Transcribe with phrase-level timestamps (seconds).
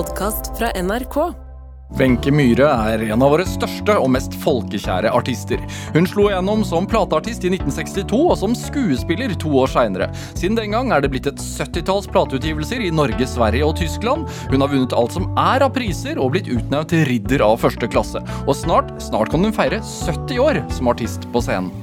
[0.00, 1.16] podkast fra NRK.
[1.98, 5.60] Wenche Myhre er en av våre største og mest folkekjære artister.
[5.92, 10.06] Hun slo igjennom som plateartist i 1962 og som skuespiller to år seinere.
[10.38, 14.30] Siden den gang er det blitt et 70-talls plateutgivelser i Norge, Sverige og Tyskland.
[14.52, 17.90] Hun har vunnet alt som er av priser og blitt utnevnt til ridder av første
[17.90, 18.22] klasse.
[18.46, 21.74] Og snart, snart kan hun feire 70 år som artist på scenen.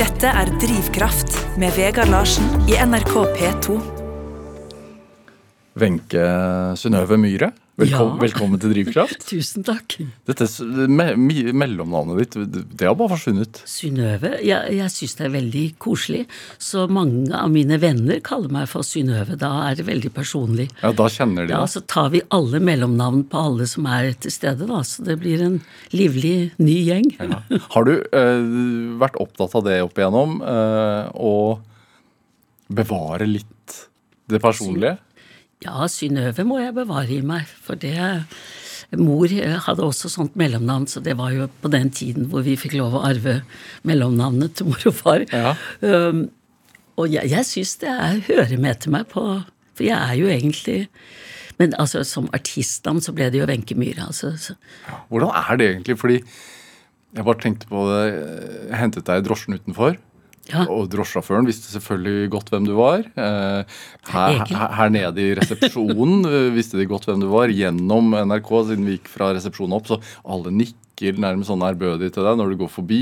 [0.00, 3.97] Dette er Drivkraft med Vegard Larsen i NRK P2.
[5.78, 6.22] Wenche
[6.78, 8.18] Synnøve Myhre, velkom, Ja.
[8.18, 9.22] velkommen til Drivkraft.
[9.30, 9.94] Tusen takk.
[10.26, 10.46] Dette
[10.90, 11.06] me,
[11.54, 12.36] mellomnavnet ditt,
[12.74, 13.60] det har bare forsvunnet.
[13.70, 14.32] Synnøve.
[14.42, 16.24] Jeg, jeg syns det er veldig koselig.
[16.58, 19.36] Så mange av mine venner kaller meg for Synnøve.
[19.38, 20.68] Da er det veldig personlig.
[20.82, 21.70] Ja, Da kjenner de Ja, det.
[21.76, 24.82] Så tar vi alle mellomnavn på alle som er til stede, da.
[24.82, 25.60] Så det blir en
[25.94, 27.12] livlig ny gjeng.
[27.22, 27.42] Ja.
[27.76, 28.42] Har du eh,
[28.98, 31.36] vært opptatt av det opp igjennom, eh, å
[32.68, 33.84] bevare litt
[34.28, 34.98] det personlige?
[35.64, 37.98] Ja, Synnøve må jeg bevare i meg, for det
[38.96, 42.54] Mor eh, hadde også sånt mellomnavn, så det var jo på den tiden hvor vi
[42.56, 43.42] fikk lov å arve
[43.88, 45.24] mellomnavnet til mor og far.
[45.28, 45.52] Ja.
[45.82, 46.28] Um,
[46.96, 49.22] og jeg, jeg syns det er, hører med til meg på
[49.76, 50.78] For jeg er jo egentlig
[51.60, 54.08] Men altså, som artistnavn så ble det jo Wenche Myhre.
[54.08, 54.56] Altså, så,
[55.12, 55.98] Hvordan er det egentlig?
[56.00, 58.02] Fordi jeg bare tenkte på det.
[58.68, 59.96] Jeg hentet deg i drosjen utenfor.
[60.48, 60.64] Ja.
[60.72, 63.04] Og drosjesjåføren visste selvfølgelig godt hvem du var.
[63.04, 66.24] Eh, Her, her, nede i resepsjonen
[66.56, 67.52] visste de godt hvem du var.
[67.52, 72.24] Gjennom NRK, siden vi gikk fra resepsjonen opp, så alle nikker nærmest sånn ærbødig til
[72.26, 73.00] deg når du går forbi.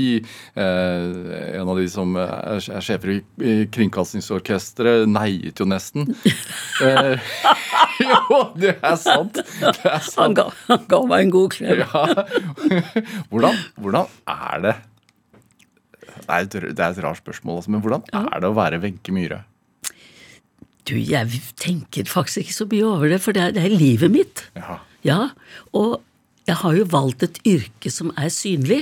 [0.59, 6.11] Eh, en av de som er, er sjefer i, Kringkastingsorkesteret, neiet jo nesten.
[6.77, 7.15] Eh,
[8.05, 9.39] jo, det er sant!
[9.39, 11.79] Det er han, ga, han ga meg en god klem.
[11.81, 12.03] Ja.
[13.31, 14.75] Hvordan, hvordan er det
[16.25, 19.13] er, et, det er et rart spørsmål, altså, men hvordan er det å være Wenche
[19.15, 19.43] Myhre?
[20.87, 24.13] Du, jeg tenker faktisk ikke så mye over det, for det er, det er livet
[24.13, 24.45] mitt.
[24.55, 24.79] Ja.
[25.05, 25.21] Ja,
[25.75, 25.99] og
[26.47, 28.81] jeg har jo valgt et yrke som er synlig.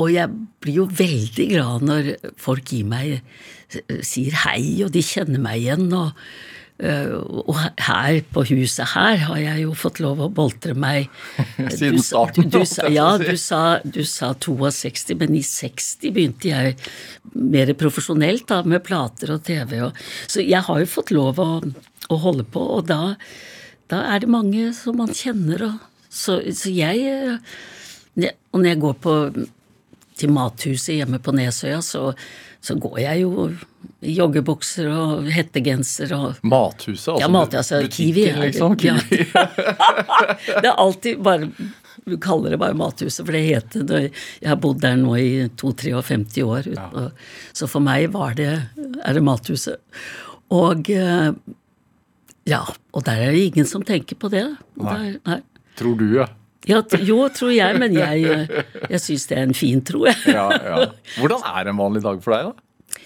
[0.00, 0.32] Og jeg
[0.64, 2.10] blir jo veldig glad når
[2.40, 3.20] folk gir meg
[4.06, 5.86] sier hei, og de kjenner meg igjen.
[5.94, 6.16] Og,
[6.80, 11.10] og her på huset her har jeg jo fått lov å boltre meg.
[11.76, 16.76] Siden starten, Du, du, ja, du sa, du sa 62, men i 60 begynte jeg
[17.36, 19.76] mer profesjonelt da, med plater og TV.
[19.90, 21.50] Og, så jeg har jo fått lov å,
[22.08, 23.16] å holde på, og da,
[23.92, 25.68] da er det mange som man kjenner.
[25.68, 29.16] Og, så, så jeg eh, Og når jeg går på,
[30.20, 32.10] til mathuset hjemme på Nesøya, så,
[32.60, 33.48] så går jeg jo
[34.04, 38.26] i joggebukser og hettegenser og Mathuset, altså, ja, altså Kiwi.
[38.28, 38.76] butikken, liksom?
[38.84, 38.96] Ja.
[40.60, 41.48] Det er alltid bare
[42.06, 44.00] Du kaller det bare Mathuset, for det heter det.
[44.40, 46.68] Jeg har bodd der nå i 52-53 år.
[46.72, 47.10] uten å-
[47.52, 48.48] Så for meg var det,
[49.04, 49.76] er det Mathuset.
[50.50, 51.30] Og eh,
[52.48, 52.62] ja,
[52.96, 54.46] og der er det ingen som tenker på det.
[54.80, 54.96] Nei.
[54.96, 55.40] Der, nei.
[55.78, 56.26] Tror du, ja.
[56.68, 60.18] Ja, jo, tror jeg, men jeg, eh, jeg syns det er en fin tro, jeg.
[60.34, 60.82] ja, ja.
[61.16, 63.00] Hvordan er en vanlig dag for deg, da?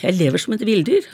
[0.00, 1.08] Jeg lever som et villdyr.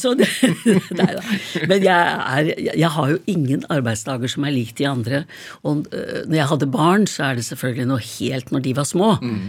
[0.00, 0.26] Så det,
[0.98, 1.22] nei da.
[1.68, 5.22] Men jeg, er, jeg har jo ingen arbeidsdager som er lik de andre.
[5.62, 8.88] Og øh, når jeg hadde barn, så er det selvfølgelig noe helt når de var
[8.88, 9.14] små.
[9.22, 9.48] Mm.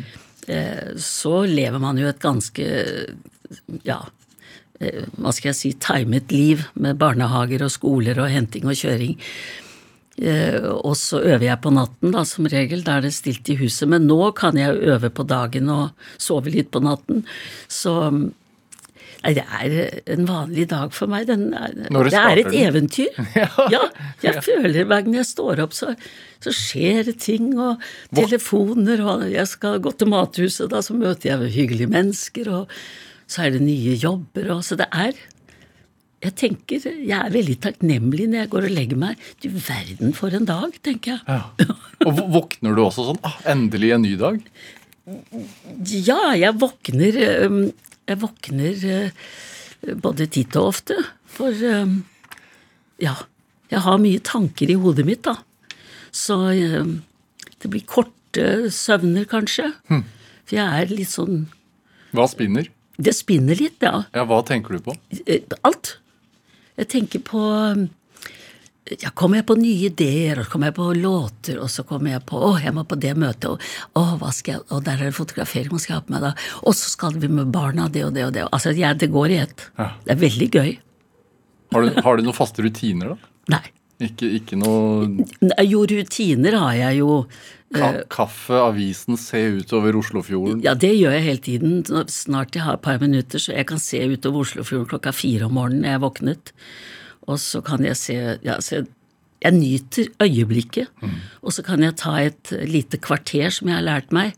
[1.03, 2.67] Så lever man jo et ganske
[3.87, 4.01] ja,
[4.79, 9.17] eh, hva skal jeg si, timet liv med barnehager og skoler og henting og kjøring.
[10.17, 12.81] Eh, Og så øver jeg på natten, da, som regel.
[12.83, 13.87] Da er det stilt i huset.
[13.89, 17.23] Men nå kan jeg øve på dagen og sove litt på natten.
[17.69, 17.95] Så
[19.25, 21.25] Nei, det er en vanlig dag for meg.
[21.27, 22.67] Den er, det er et den?
[22.69, 23.17] eventyr.
[23.73, 23.81] ja,
[24.23, 25.95] jeg føler hver gang jeg står opp, så,
[26.39, 27.81] så skjer det ting, og
[28.15, 32.77] telefoner, og jeg skal gå til mathuset, da, så møter jeg hyggelige mennesker, og
[33.27, 35.17] så er det nye jobber, og så det er
[36.25, 39.19] jeg tenker, jeg er veldig takknemlig når jeg går og legger meg.
[39.43, 41.21] Du verden for en dag, tenker jeg.
[41.29, 41.75] Ja.
[42.07, 44.39] Og våkner du også sånn ah, Endelig en ny dag?
[45.87, 50.97] Ja, jeg våkner Jeg våkner øh, både titt og ofte.
[51.37, 51.53] For
[52.97, 53.13] ja,
[53.69, 55.37] jeg har mye tanker i hodet mitt, da.
[56.11, 59.69] Så det blir korte søvner, kanskje.
[59.87, 61.45] For jeg er litt sånn
[62.15, 62.69] Hva spinner?
[62.97, 64.07] Det spinner litt, ja.
[64.15, 64.95] Ja, Hva tenker du på?
[65.27, 65.99] Eh, Alt.
[66.77, 67.43] Jeg tenker på
[69.01, 72.13] ja, kommer jeg på nye ideer, og så kommer jeg på låter, og så kommer
[72.13, 75.01] jeg på å, jeg må på det møtet, og å, hva skal jeg, og der
[75.01, 76.33] er det fotografering man skal ha på meg da,
[76.63, 78.45] og så skal vi med barna det og det og det.
[78.47, 79.65] Altså, ja, det går i ett.
[79.79, 79.89] Ja.
[80.05, 80.71] Det er veldig gøy.
[81.75, 83.33] Har du, har du noen faste rutiner, da?
[83.57, 83.65] Nei.
[84.03, 85.07] Ikke, ikke noe
[85.41, 87.13] Nei, Jo, rutiner har jeg jo.
[87.73, 90.61] ka kaffe, avisen, se utover Oslofjorden?
[90.63, 91.73] Ja, det gjør jeg hele tiden.
[92.13, 95.57] Snart jeg har et par minutter, så jeg kan se utover Oslofjorden klokka fire om
[95.57, 96.53] morgenen når jeg er våknet.
[97.27, 98.85] Og så kan jeg se, ja, se
[99.43, 100.87] Jeg nyter øyeblikket.
[101.43, 104.33] Og så kan jeg ta et lite kvarter som jeg har lært meg,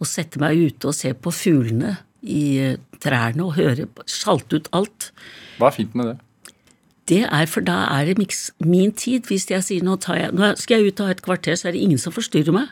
[0.00, 4.68] og sette meg ute og se på fuglene i eh, trærne og høre Sjalte ut
[4.72, 5.10] alt.
[5.58, 6.16] Hva er fint med det?
[7.10, 8.28] Det er for da er det
[8.62, 9.26] min tid.
[9.26, 11.74] Hvis jeg sier nå, jeg, nå skal jeg ut og ha et kvarter, så er
[11.74, 12.70] det ingen som forstyrrer meg.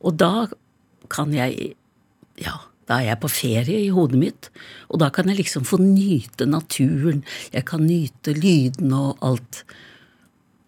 [0.00, 0.48] Og da
[1.12, 1.74] kan jeg
[2.38, 2.54] Ja,
[2.86, 4.48] da er jeg på ferie i hodet mitt.
[4.88, 7.24] Og da kan jeg liksom få nyte naturen.
[7.52, 9.64] Jeg kan nyte lydene og alt.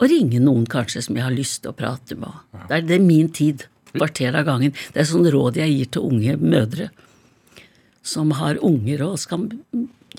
[0.01, 2.35] Og ringe noen kanskje som jeg har lyst til å prate med.
[2.67, 3.69] Det er, det min tid.
[3.95, 4.75] Kvarter av gangen.
[4.93, 6.91] Det er sånn råd jeg gir til unge mødre
[8.07, 9.49] som har unger og skal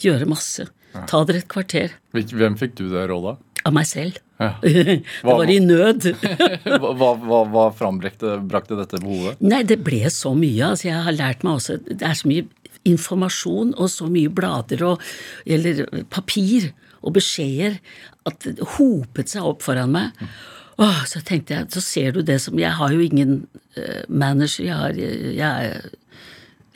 [0.01, 0.67] gjøre masse.
[1.07, 3.37] Ta dere et kvarter Hvem fikk du det rådet?
[3.67, 4.19] av meg selv.
[4.41, 4.55] Ja.
[4.63, 6.07] det var i nød.
[6.81, 9.41] Hva, hva, hva, hva frambrakte dette behovet?
[9.43, 10.71] Nei, det ble så mye.
[10.71, 12.47] Altså, jeg har lært meg også Det er så mye
[12.89, 15.03] informasjon og så mye blader og
[15.45, 16.71] Eller papir
[17.01, 17.77] og beskjeder
[18.29, 20.17] at det hopet seg opp foran meg.
[20.81, 23.31] Åh, så tenkte jeg, så ser du det som Jeg har jo ingen
[23.77, 24.65] uh, manager.
[24.65, 25.95] Jeg, har, jeg, er,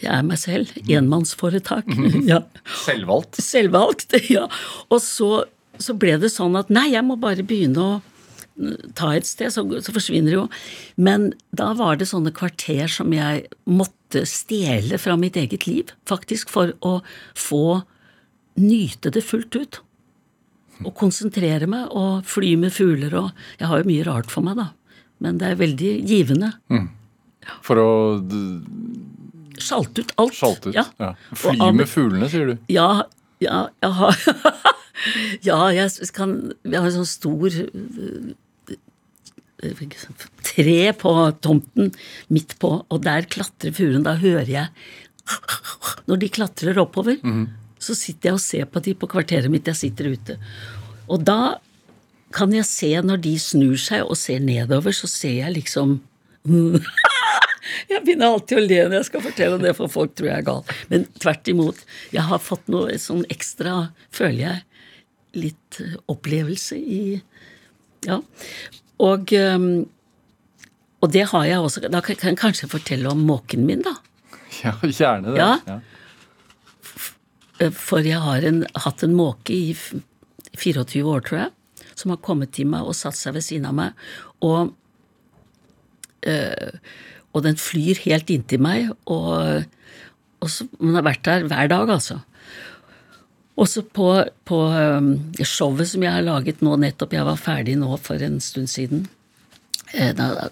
[0.05, 0.71] jeg er meg selv.
[0.85, 1.89] Enmannsforetak.
[2.31, 2.41] ja.
[2.85, 3.39] Selvvalgt?
[3.43, 4.47] Selvvalgt, ja.
[4.89, 5.45] Og så,
[5.81, 7.95] så ble det sånn at nei, jeg må bare begynne å
[8.59, 10.47] mm, ta et sted, så, så forsvinner det jo.
[10.95, 16.53] Men da var det sånne kvarter som jeg måtte stjele fra mitt eget liv, faktisk,
[16.53, 16.99] for å
[17.35, 17.81] få
[18.61, 19.81] nyte det fullt ut.
[20.83, 23.29] Og konsentrere meg og fly med fugler og
[23.59, 24.73] Jeg har jo mye rart for meg, da.
[25.23, 26.51] Men det er veldig givende.
[27.63, 27.91] For å
[29.61, 30.35] Sjalte ut alt.
[30.35, 30.75] sjalte ut?
[30.75, 30.85] Ja.
[31.01, 31.13] Ja.
[31.35, 32.55] Fly med fuglene, sier du?
[32.71, 33.05] Ja,
[33.43, 34.19] ja, jeg har
[35.45, 38.33] Ja, jeg kan Jeg har en sånn stor øh,
[40.45, 41.11] tre på
[41.41, 41.91] tomten
[42.29, 44.03] midt på, og der klatrer fuglen.
[44.05, 44.67] Da hører jeg
[46.09, 47.17] Når de klatrer oppover,
[47.81, 49.65] så sitter jeg og ser på de på kvarteret mitt.
[49.65, 50.35] Jeg sitter ute.
[51.09, 51.55] Og da
[52.35, 55.97] kan jeg se, når de snur seg og ser nedover, så ser jeg liksom
[57.89, 60.47] Jeg begynner alltid å le når jeg skal fortelle det, for folk tror jeg er
[60.47, 60.63] gal.
[60.91, 61.79] Men tvert imot.
[62.13, 63.77] Jeg har fått noe sånn ekstra,
[64.13, 64.63] føler jeg,
[65.35, 67.01] litt eh, opplevelse i
[68.05, 68.19] Ja.
[69.03, 69.31] Og,
[71.03, 73.97] og det har jeg også Da kan jeg kanskje fortelle om måken min, da.
[74.63, 75.41] Ja, gjerne det.
[75.41, 75.79] Ja.
[77.59, 79.73] Eh, For jeg har en, hatt en måke i
[80.55, 81.51] 24 år, tror jeg,
[81.95, 84.05] som har kommet til meg og satt seg ved siden av meg.
[84.45, 84.71] Og,
[86.23, 86.79] eh,
[87.35, 89.65] og den flyr helt inntil meg, og,
[90.39, 92.21] og så, hun har vært der hver dag, altså.
[93.59, 94.09] Også på,
[94.47, 95.11] på um,
[95.43, 99.05] showet som jeg har laget nå nettopp, jeg var ferdig nå for en stund siden.
[99.93, 100.49] Eh, da-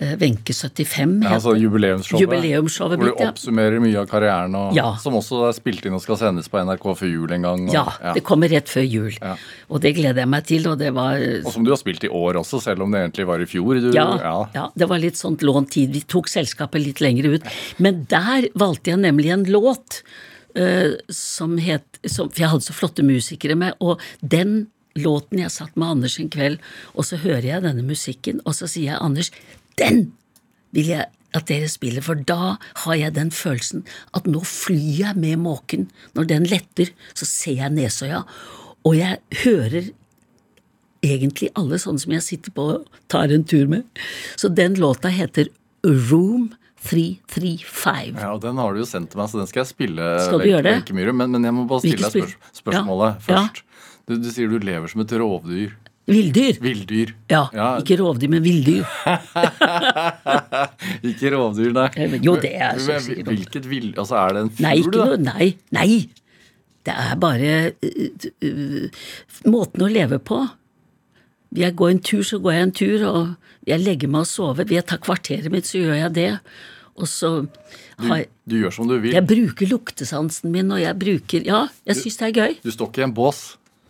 [0.00, 2.22] Wenche 75 Ja, altså jubileumsshowet.
[2.24, 3.28] Jubileumsshowet Hvor du ja.
[3.30, 4.96] oppsummerer mye av karrieren, og, Ja.
[4.98, 7.68] som også er spilt inn og skal sendes på NRK før jul en gang.
[7.68, 9.12] Og, Ja, det kommer rett før jul.
[9.20, 9.36] Ja.
[9.70, 12.08] Og det gleder jeg meg til, og det var og som du har spilt i
[12.10, 13.80] år også, selv om det egentlig var i fjor.
[13.80, 14.36] Du, ja, ja.
[14.54, 15.92] ja, det var litt sånt lånt tid.
[15.94, 17.42] Vi tok selskapet litt lenger ut.
[17.78, 20.02] Men der valgte jeg nemlig en låt
[20.58, 25.50] uh, som het som, For jeg hadde så flotte musikere med, og den låten jeg
[25.50, 26.58] satt med Anders en kveld,
[26.94, 29.30] og så hører jeg denne musikken, og så sier jeg Anders,
[29.80, 30.06] den
[30.74, 32.54] vil jeg at dere spiller, for da
[32.84, 33.82] har jeg den følelsen
[34.14, 35.88] at nå flyr jeg med måken.
[36.14, 38.22] Når den letter, så ser jeg Nesøya,
[38.84, 39.90] og jeg hører
[41.04, 43.82] egentlig alle sånne som jeg sitter på og tar en tur med.
[44.40, 45.50] Så den låta heter
[45.84, 46.52] Room
[46.84, 48.18] 335.
[48.20, 50.08] Ja, og Den har du jo sendt til meg, så den skal jeg spille.
[50.26, 50.94] Skal du gjøre det?
[50.94, 53.44] Men, men jeg må bare stille deg spørs spørsmålet Ja, ja.
[53.48, 53.64] først.
[54.04, 55.72] Du, du sier du lever som et rovdyr.
[56.06, 56.58] Villdyr.
[56.60, 57.14] Villdyr.
[57.32, 57.68] Ja, Ja.
[57.80, 58.84] ikke rovdyr, men villdyr.
[61.08, 62.18] Ikke rovdyr, nei.
[62.24, 63.30] Jo, det er så sikkert.
[63.30, 63.94] Hvilket vill...
[63.96, 65.88] Altså, er det en fugl, Nei, ikke noe Nei, nei!
[66.84, 69.08] Det er bare uh, uh,
[69.48, 70.42] måten å leve på.
[71.56, 74.68] Jeg går en tur, så går jeg en tur, og jeg legger meg og sover.
[74.68, 76.28] Vil jeg ta kvarteret mitt, så gjør jeg det.
[77.00, 77.30] Og så
[78.04, 79.14] har du, Du gjør som du vil.
[79.16, 82.58] Jeg bruker luktesansen min, og jeg bruker Ja, jeg syns det er gøy.
[82.60, 83.40] Du står ikke i en bås.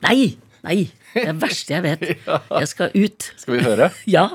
[0.07, 0.37] Nei!
[0.63, 0.79] Nei!
[1.15, 2.05] Det er det verste jeg vet.
[2.61, 3.29] Jeg skal ut.
[3.37, 3.91] Skal vi høre?
[4.17, 4.29] Ja.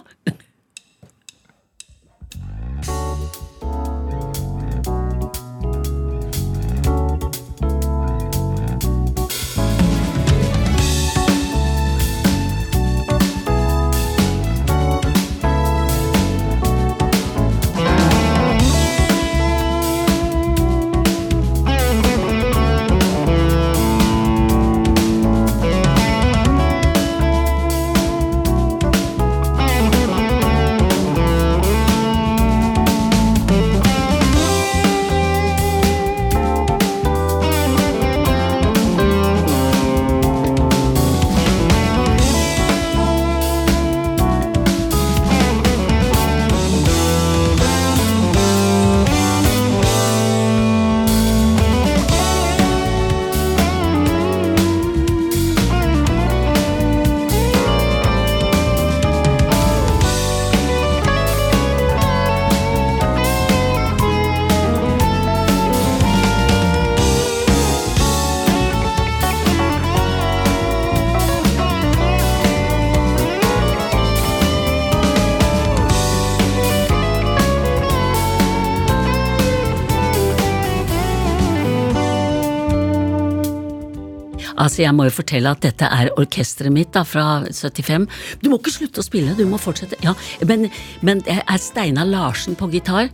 [84.59, 88.07] Altså, jeg må jo fortelle at dette er orkesteret mitt da, fra 75.
[88.43, 89.99] Du må ikke slutte å spille, du må fortsette.
[90.03, 90.15] Ja,
[90.49, 90.67] men,
[91.05, 93.11] men det er Steinar Larsen på gitar,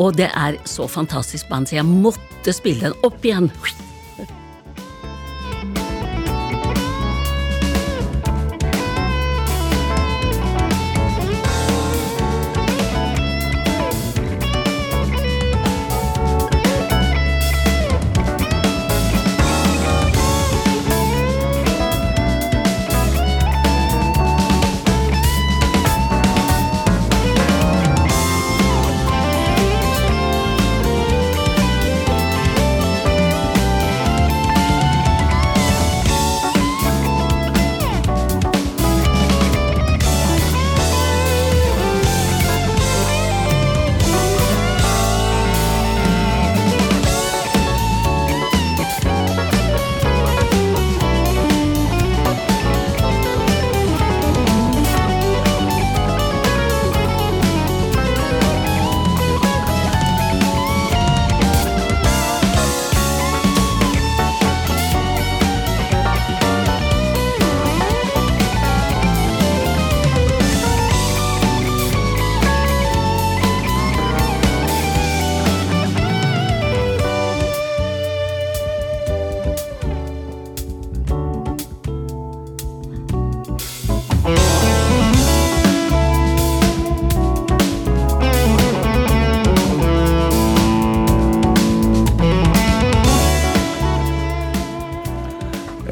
[0.00, 3.52] og det er så fantastisk band, så jeg måtte spille den opp igjen.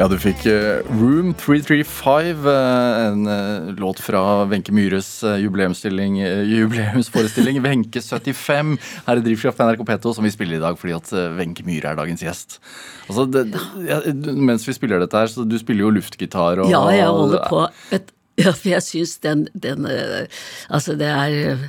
[0.04, 8.02] Ja, du fikk eh, Room 335, eh, en eh, låt fra Wenche Myhres jubileumsforestilling Wenche
[8.02, 11.08] 75 her i Drivkraft NRK P2, som vi spiller i dag fordi at
[11.38, 12.60] Wenche Myhre er dagens gjest.
[13.06, 13.46] Altså, det,
[13.88, 14.04] ja,
[14.36, 17.64] mens vi spiller dette her, så du spiller jo luftgitar og Ja, jeg holder på
[17.96, 18.12] Et,
[18.44, 21.64] Ja, for jeg syns den, den Altså, det er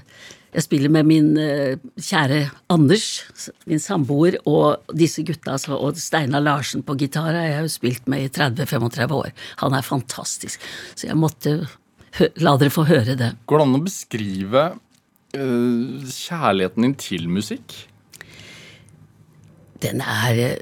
[0.56, 3.26] Jeg spiller med min eh, kjære Anders,
[3.68, 8.06] min samboer, og disse gutta, altså, og Steinar Larsen på gitar har jeg jo spilt
[8.12, 9.34] med i 30-35 år.
[9.66, 10.64] Han er fantastisk.
[10.96, 11.58] Så jeg måtte
[12.40, 13.34] la dere få høre det.
[13.52, 14.64] Går det an å beskrive
[15.36, 17.76] uh, kjærligheten din til musikk?
[19.84, 20.62] Den er eh,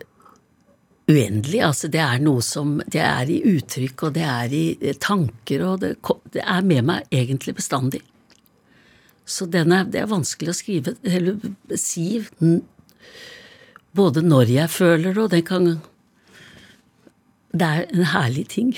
[1.06, 1.60] uendelig.
[1.68, 5.86] Altså, det er noe som Det er i uttrykk, og det er i tanker, og
[5.86, 5.94] det,
[6.34, 8.02] det er med meg egentlig bestandig.
[9.26, 11.40] Så den er, det er vanskelig å skrive eller
[11.80, 12.24] si
[13.96, 15.68] både når jeg føler det, og den kan
[17.54, 18.72] Det er en herlig ting.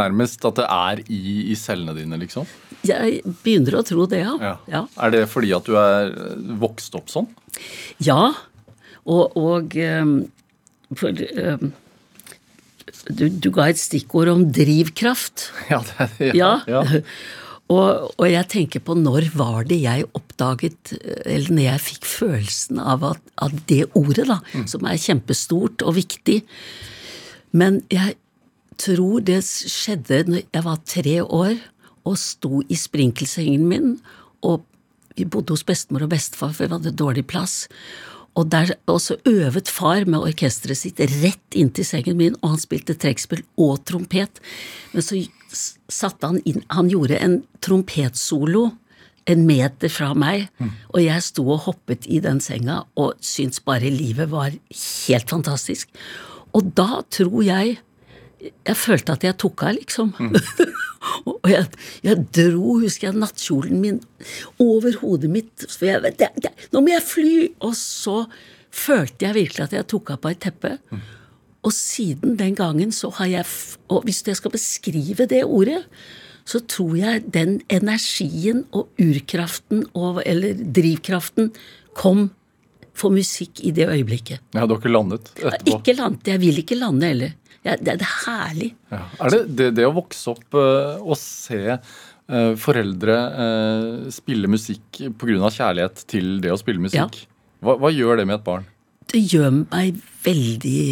[0.00, 2.46] Nærmest at det er i, i cellene dine, liksom?
[2.88, 4.36] Jeg begynner å tro det, ja.
[4.40, 4.54] Ja.
[4.72, 4.80] ja.
[5.04, 6.14] Er det fordi at du er
[6.62, 7.28] vokst opp sånn?
[8.00, 8.32] Ja,
[9.04, 10.14] og, og um,
[10.96, 11.74] for, um,
[13.12, 15.50] du, du ga et stikkord om drivkraft.
[15.68, 15.82] Ja.
[15.84, 16.54] Det, Ja.
[16.64, 17.02] ja.
[17.68, 20.94] Og, og jeg tenker på når var det jeg oppdaget,
[21.26, 24.38] eller når jeg fikk følelsen av, at, at det ordet, da,
[24.70, 26.40] som er kjempestort og viktig.
[27.52, 28.16] Men jeg
[28.80, 31.54] tror det skjedde når jeg var tre år
[32.08, 33.96] og sto i sprinkelsengen min,
[34.40, 34.64] og
[35.18, 37.66] vi bodde hos bestemor og bestefar, for vi hadde dårlig plass.
[38.38, 42.94] Og der også øvet far med orkesteret sitt rett inntil sengen min, og han spilte
[42.94, 44.38] trekkspill og trompet.
[44.94, 48.68] Men så satte han inn Han gjorde en trompetsolo
[49.28, 50.46] en meter fra meg,
[50.94, 55.90] og jeg sto og hoppet i den senga og syntes bare livet var helt fantastisk.
[56.56, 57.76] Og da tror jeg
[58.38, 60.12] jeg følte at jeg tok av, liksom.
[61.32, 61.64] og jeg,
[62.06, 63.98] jeg dro, husker jeg, nattkjolen min
[64.62, 65.66] over hodet mitt.
[65.72, 67.32] For jeg, det, det, nå må jeg fly!
[67.66, 68.20] Og så
[68.70, 70.76] følte jeg virkelig at jeg tok av på et teppe.
[71.66, 73.46] Og siden den gangen så har jeg
[73.90, 75.82] Og hvis jeg skal beskrive det ordet,
[76.48, 81.50] så tror jeg den energien og urkraften og, eller drivkraften
[81.98, 82.30] kom
[82.98, 84.40] for musikk i det øyeblikket.
[84.54, 85.76] ja, du har ikke landet etterpå?
[85.76, 86.30] Ikke landet.
[86.32, 87.34] Jeg vil ikke lande heller.
[87.66, 88.70] Ja, det, er herlig.
[88.90, 89.02] Ja.
[89.20, 95.02] Er det, det det å vokse opp uh, og se uh, foreldre uh, spille musikk
[95.20, 95.52] pga.
[95.52, 97.24] kjærlighet til det å spille musikk,
[97.60, 98.66] hva, hva gjør det med et barn?
[99.08, 100.82] Det gjør meg veldig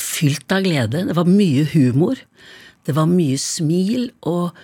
[0.00, 1.04] fylt av glede.
[1.08, 2.20] Det var mye humor.
[2.86, 4.56] Det var mye smil, og,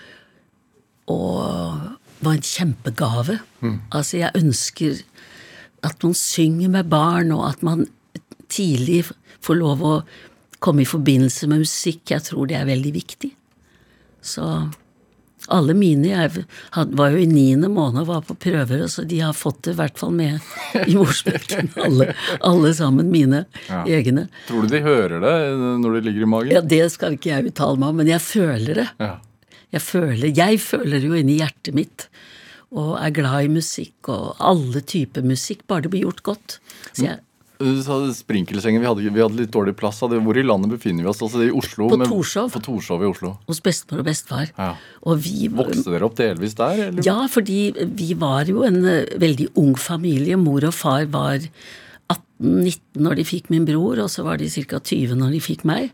[1.13, 1.37] og
[2.25, 3.39] var en kjempegave.
[3.93, 5.03] Altså, jeg ønsker
[5.87, 7.87] at man synger med barn, og at man
[8.49, 9.05] tidlig
[9.45, 9.95] får lov å
[10.65, 12.11] komme i forbindelse med musikk.
[12.11, 13.31] Jeg tror det er veldig viktig.
[14.25, 14.47] Så
[15.49, 19.21] Alle mine Jeg had- var jo i niende måned og var på prøver, så de
[19.23, 20.41] har fått det i hvert fall med
[20.87, 21.71] i morsmelken.
[21.87, 23.45] Alle, alle sammen mine
[23.87, 24.29] egne.
[24.49, 25.35] Tror du de hører det
[25.83, 26.51] når de ligger i magen?
[26.57, 28.89] Ja, Det skal ikke jeg uttale meg om, men jeg føler det.
[29.03, 29.13] Ja.
[29.75, 32.09] Jeg føler, jeg føler jo inni hjertet mitt,
[32.77, 36.59] og er glad i musikk, og alle typer musikk, bare det blir gjort godt.
[36.93, 37.19] Så jeg,
[37.59, 40.03] Du sa sprinkelsengen, vi hadde, vi hadde litt dårlig plass.
[40.05, 41.23] Hvor i landet befinner vi oss?
[41.25, 41.89] Altså I Oslo?
[41.89, 42.51] På men- Torshov.
[42.53, 43.39] På Torshov i Oslo.
[43.49, 44.51] hos bestemor og bestefar.
[44.59, 44.75] Ja.
[45.07, 46.89] Og vi Vokste dere opp delvis der?
[46.89, 47.03] Eller?
[47.07, 50.37] Ja, fordi vi var jo en eh, veldig ung familie.
[50.37, 51.39] Mor og far var
[52.13, 54.79] 18-19 når de fikk min bror, og så var de ca.
[54.79, 55.91] 20 når de fikk meg.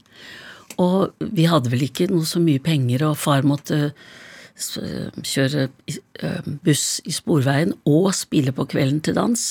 [0.82, 3.92] Og vi hadde vel ikke noe så mye penger, og far måtte
[5.26, 5.66] kjøre
[6.22, 9.44] eh, buss i Sporveien og spille på kvelden til dans.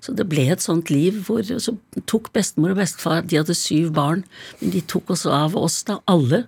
[0.00, 1.76] Så det ble et sånt liv hvor så
[2.08, 4.24] tok bestemor og bestefar De hadde syv barn,
[4.60, 6.44] men de tok også av oss, da, alle.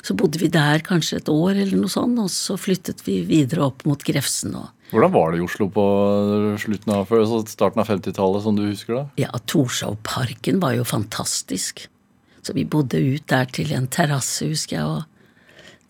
[0.00, 3.66] Så bodde vi der kanskje et år eller noe sånt, og så flyttet vi videre
[3.68, 4.54] opp mot Grefsen.
[4.56, 5.84] Og, Hvordan var det i Oslo på
[6.62, 7.12] slutten av,
[7.50, 9.06] starten av 50-tallet, som du husker da?
[9.20, 11.84] ja, Torshovparken var jo fantastisk.
[12.40, 15.09] Så vi bodde ut der til en terrasse, husker jeg, og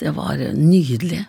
[0.01, 1.27] det var nydelig.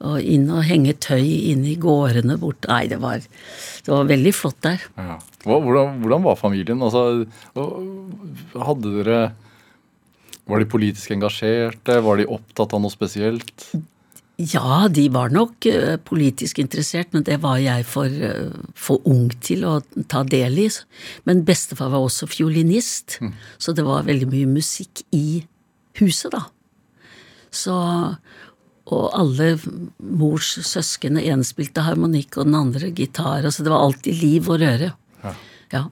[0.00, 4.32] Og inn og henge tøy inne i gårdene bort Nei, det var, det var veldig
[4.32, 4.80] flott der.
[4.96, 5.18] Ja.
[5.44, 6.80] Hvordan, hvordan var familien?
[6.84, 7.26] Altså,
[8.56, 9.20] hadde dere
[10.48, 12.00] Var de politisk engasjerte?
[12.04, 13.68] Var de opptatt av noe spesielt?
[14.40, 19.28] Ja, de var nok eh, politisk interessert, men det var jeg for, eh, for ung
[19.44, 19.74] til å
[20.08, 20.68] ta del i.
[21.28, 23.18] Men bestefar var også fiolinist,
[23.60, 25.42] så det var veldig mye musikk i
[26.00, 26.46] huset, da.
[27.50, 27.74] Så
[28.90, 29.52] Og alle
[30.02, 34.58] mors søsken, den spilte harmonikk og den andre gitar, altså det var alltid liv og
[34.62, 34.88] røre.
[35.70, 35.84] Ja.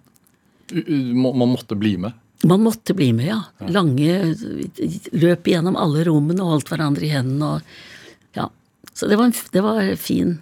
[0.73, 2.13] U- Man måtte bli med?
[2.45, 3.39] Man måtte bli med, ja.
[3.69, 4.35] Lange
[5.13, 7.63] løp gjennom alle rommene og holdt hverandre i hendene og
[8.37, 8.49] Ja.
[8.95, 10.39] Så det var, en, det var fin.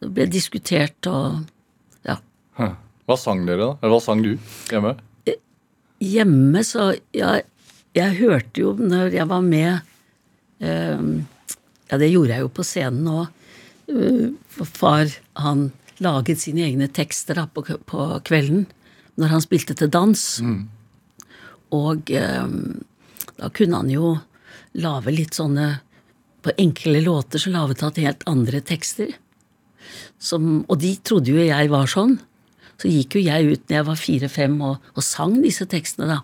[0.00, 1.46] Det ble diskutert og
[2.04, 2.18] Ja.
[3.06, 3.72] Hva sang dere, da?
[3.82, 4.34] Eller hva sang du
[4.70, 4.96] hjemme?
[6.00, 7.38] Hjemme så Ja,
[7.96, 9.86] jeg hørte jo når jeg var med eh,
[10.60, 13.26] Ja, det gjorde jeg jo på scenen òg.
[14.68, 15.08] far,
[15.40, 15.70] han
[16.00, 18.66] laget sine egne tekster da, på, på kvelden
[19.20, 20.22] når han spilte til dans.
[21.76, 22.52] Og eh,
[23.40, 24.14] da kunne han jo
[24.80, 25.80] lage litt sånne
[26.40, 29.10] På enkle låter så laget han helt andre tekster.
[30.16, 32.14] Som, og de trodde jo jeg var sånn.
[32.80, 36.22] Så gikk jo jeg ut når jeg var fire-fem og, og sang disse tekstene, da.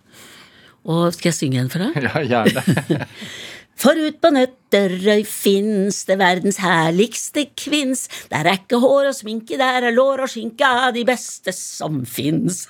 [0.89, 2.01] Og skal jeg synge en for deg?
[2.01, 3.05] Ja, gjerne.
[3.77, 8.07] For ut på Nøtterøy fins det verdens herligste kvinns.
[8.31, 12.01] Der er ikke hår og sminke, der er lår og skinke av de beste som
[12.09, 12.65] fins.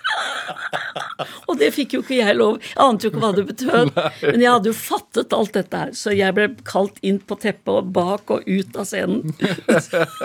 [1.49, 2.59] og det fikk jo ikke jeg lov.
[2.59, 3.93] Jeg ante jo ikke hva det betød.
[4.33, 7.75] Men jeg hadde jo fattet alt dette her, så jeg ble kalt inn på teppet
[7.77, 9.31] og bak og ut av scenen.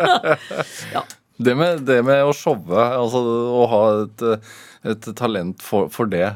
[0.96, 1.06] ja.
[1.41, 3.22] Det med, det med å showe, altså
[3.58, 4.26] å ha et,
[4.94, 6.28] et talent for, for det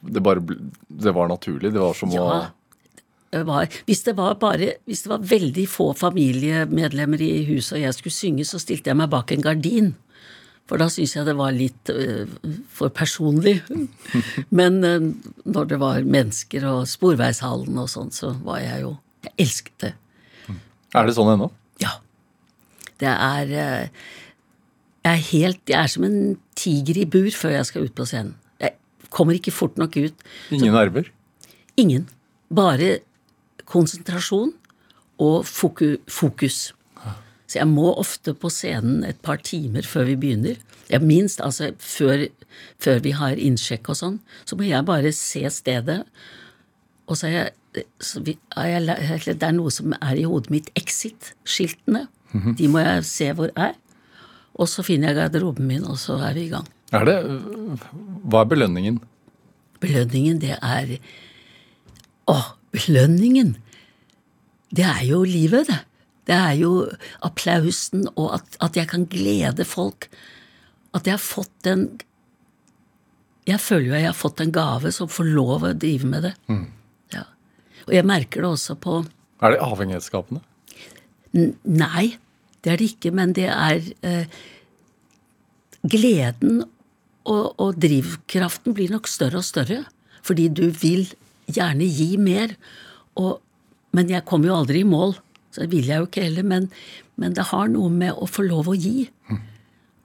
[0.00, 0.40] det, bare,
[0.88, 1.72] det var naturlig.
[1.72, 2.26] Det var som Ja.
[2.26, 2.59] Det
[3.30, 7.94] var, hvis, det var bare, hvis det var veldig få familiemedlemmer i huset og jeg
[7.94, 9.92] skulle synge, så stilte jeg meg bak en gardin.
[10.70, 12.30] For da syntes jeg det var litt uh,
[12.70, 13.56] for personlig.
[14.58, 15.08] Men uh,
[15.42, 19.92] når det var mennesker og Sporveishallen og sånn, så var jeg jo Jeg elsket det.
[20.96, 21.50] Er det sånn ennå?
[21.82, 21.98] Ja.
[23.02, 24.06] Det er uh,
[25.04, 28.06] Jeg er helt Jeg er som en tiger i bur før jeg skal ut på
[28.06, 28.36] scenen.
[28.62, 28.78] Jeg
[29.10, 30.26] kommer ikke fort nok ut.
[30.54, 31.10] Ingen nerver?
[31.80, 32.06] Ingen.
[32.54, 33.00] Bare
[33.70, 34.52] konsentrasjon
[35.20, 36.70] og fokus.
[37.50, 40.60] Så jeg må ofte på scenen et par timer før vi begynner.
[40.90, 42.28] Jeg minst altså før,
[42.82, 46.04] før vi har innsjekk og sånn, så må jeg bare se stedet.
[47.10, 50.54] Og så er jeg, så vi, er jeg Det er noe som er i hodet
[50.54, 50.70] mitt.
[50.78, 52.06] Exit-skiltene.
[52.58, 53.74] De må jeg se hvor er.
[54.54, 56.66] Og så finner jeg garderoben min, og så er vi i gang.
[56.94, 57.18] Er det
[58.30, 58.98] Hva er belønningen?
[59.82, 60.96] Belønningen, det er
[62.30, 62.38] Å,
[62.74, 63.56] belønningen!
[64.70, 65.80] Det er jo livet, det.
[66.30, 66.72] Det er jo
[67.26, 70.06] applausen og at, at jeg kan glede folk.
[70.94, 71.88] At jeg har fått den
[73.48, 76.28] Jeg føler jo at jeg har fått en gave som får lov å drive med
[76.28, 76.32] det.
[77.14, 77.24] Ja.
[77.88, 79.00] Og jeg merker det også på
[79.40, 80.44] Er det avhengighetsskapende?
[81.64, 82.18] Nei,
[82.62, 84.38] det er det ikke, men det er eh,
[85.80, 86.60] Gleden
[87.24, 89.84] og, og drivkraften blir nok større og større,
[90.26, 91.08] fordi du vil
[91.54, 92.54] gjerne gi mer.
[93.20, 93.38] Og,
[93.96, 95.16] men jeg kommer jo aldri i mål,
[95.50, 96.46] så det vil jeg jo ikke heller.
[96.46, 96.68] Men,
[97.20, 99.10] men det har noe med å få lov å gi.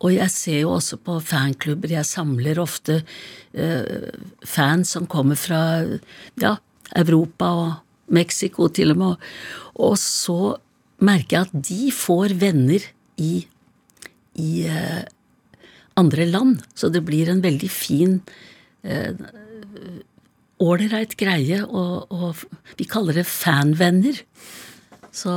[0.03, 4.09] Og jeg ser jo også på fanklubber, jeg samler ofte uh,
[4.45, 5.61] fans som kommer fra
[6.41, 6.55] ja,
[6.99, 9.27] Europa og Mexico til og med.
[9.81, 10.57] Og så
[11.05, 12.83] merker jeg at de får venner
[13.21, 13.45] i,
[14.41, 15.01] i uh,
[15.95, 16.59] andre land.
[16.75, 18.19] Så det blir en veldig fin
[20.63, 22.45] ålreit greie, og, og,
[22.79, 24.21] vi kaller det fanvenner.
[25.15, 25.33] Så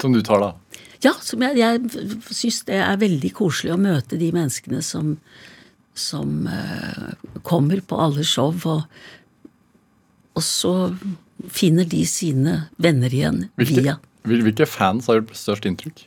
[0.00, 0.80] Som du tar, da?
[1.04, 5.16] Ja, som jeg, jeg syns det er veldig koselig å møte de menneskene som,
[5.92, 7.12] som uh,
[7.44, 8.86] kommer på alle show, og,
[10.32, 10.74] og, så
[11.50, 16.06] finner de sine venner igjen hvilke, via Hvilke fans har gjort størst inntrykk?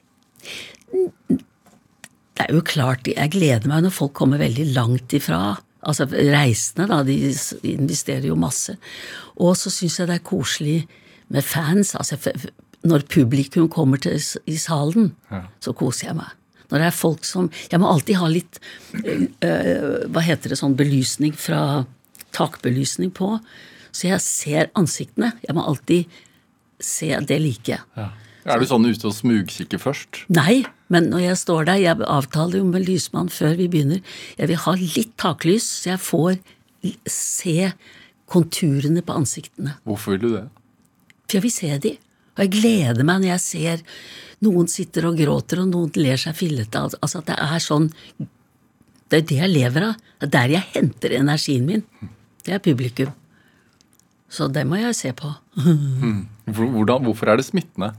[2.38, 5.58] Det er jo klart, jeg gleder meg når folk kommer veldig langt ifra.
[5.88, 7.15] Altså reisende, da, de
[7.71, 8.76] investerer jo masse.
[9.39, 10.82] Og så syns jeg det er koselig
[11.32, 11.95] med fans.
[11.95, 12.17] altså
[12.84, 15.45] Når publikum kommer til, i salen, ja.
[15.63, 16.34] så koser jeg meg.
[16.67, 18.58] Når det er folk som Jeg må alltid ha litt
[18.91, 21.86] øh, Hva heter det, sånn belysning fra
[22.36, 23.38] Takbelysning på.
[23.95, 25.32] Så jeg ser ansiktene.
[25.47, 26.12] Jeg må alltid
[26.84, 27.86] se Det liker jeg.
[27.95, 28.10] Ja.
[28.47, 30.21] Er du sånn ute og smugkikker først?
[30.32, 34.04] Nei, men når jeg står der Jeg avtaler jo med lysmann før vi begynner.
[34.38, 36.38] Jeg vil ha litt taklys, så jeg får
[37.12, 37.71] se
[38.28, 39.78] konturene på ansiktene.
[39.88, 40.45] Hvorfor vil du det?
[41.28, 41.93] For jeg vil se de.
[42.38, 43.86] Og jeg gleder meg når jeg ser
[44.45, 46.84] noen sitter og gråter, og noen ler seg fillete.
[47.02, 47.91] Altså at det er sånn
[49.08, 50.02] Det er det jeg lever av.
[50.19, 51.84] Det er der jeg henter energien min.
[52.43, 53.13] Det er publikum.
[54.28, 55.32] Så det må jeg se på.
[56.47, 57.93] Hvordan, hvorfor er det smittende?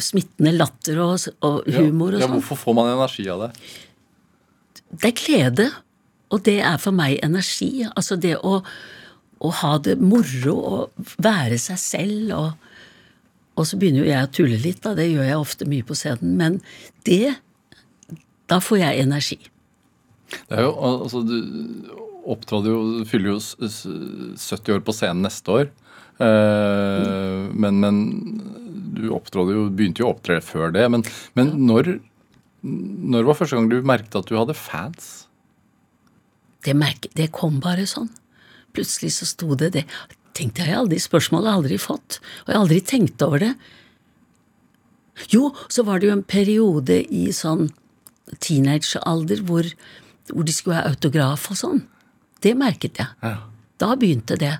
[0.00, 2.36] Smittende latter og, og humor og ja, sånn.
[2.38, 3.50] Hvorfor får man energi av det?
[4.92, 5.68] Det er glede.
[6.32, 7.84] Og det er for meg energi.
[7.92, 8.58] Altså det å,
[9.42, 12.68] å ha det moro og være seg selv og
[13.52, 14.94] Og så begynner jo jeg å tulle litt, da.
[14.96, 16.38] Det gjør jeg ofte mye på scenen.
[16.40, 16.54] Men
[17.04, 17.34] det
[18.48, 19.36] Da får jeg energi.
[20.48, 21.36] Det er jo, altså Du
[22.32, 25.68] opptrådde jo Du fyller jo 70 år på scenen neste år.
[26.22, 27.96] Uh, men, men
[29.02, 30.86] du opptrådde jo, begynte jo å opptre før det.
[30.92, 31.04] Men,
[31.38, 31.96] men når,
[32.62, 35.12] når, var første gang du merket at du hadde fans?
[36.62, 38.10] Det, merke, det kom bare sånn.
[38.72, 39.84] Plutselig så sto det det.
[40.36, 42.20] Tenkte jeg aldri, Spørsmålet har jeg aldri fått.
[42.44, 43.52] Og jeg har aldri tenkt over det.
[45.32, 47.68] Jo, så var det jo en periode i sånn
[48.40, 49.66] teenagealder hvor,
[50.30, 51.82] hvor de skulle ha autograf og sånn.
[52.42, 53.12] Det merket jeg.
[53.22, 53.36] Ja.
[53.82, 54.56] Da begynte det.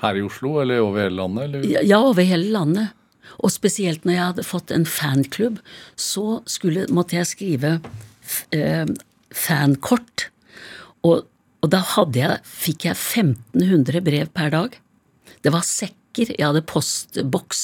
[0.00, 1.44] Her i Oslo, eller over hele landet?
[1.48, 1.84] Eller?
[1.86, 2.96] Ja, over hele landet.
[3.38, 5.60] Og spesielt når jeg hadde fått en fanklubb,
[5.96, 7.76] så skulle, måtte jeg skrive
[8.56, 8.86] eh,
[9.30, 10.28] fankort.
[11.06, 11.24] Og,
[11.60, 11.82] og da
[12.16, 14.78] jeg, fikk jeg 1500 brev per dag.
[15.40, 15.96] Det var sekker.
[16.10, 17.60] Jeg hadde postboks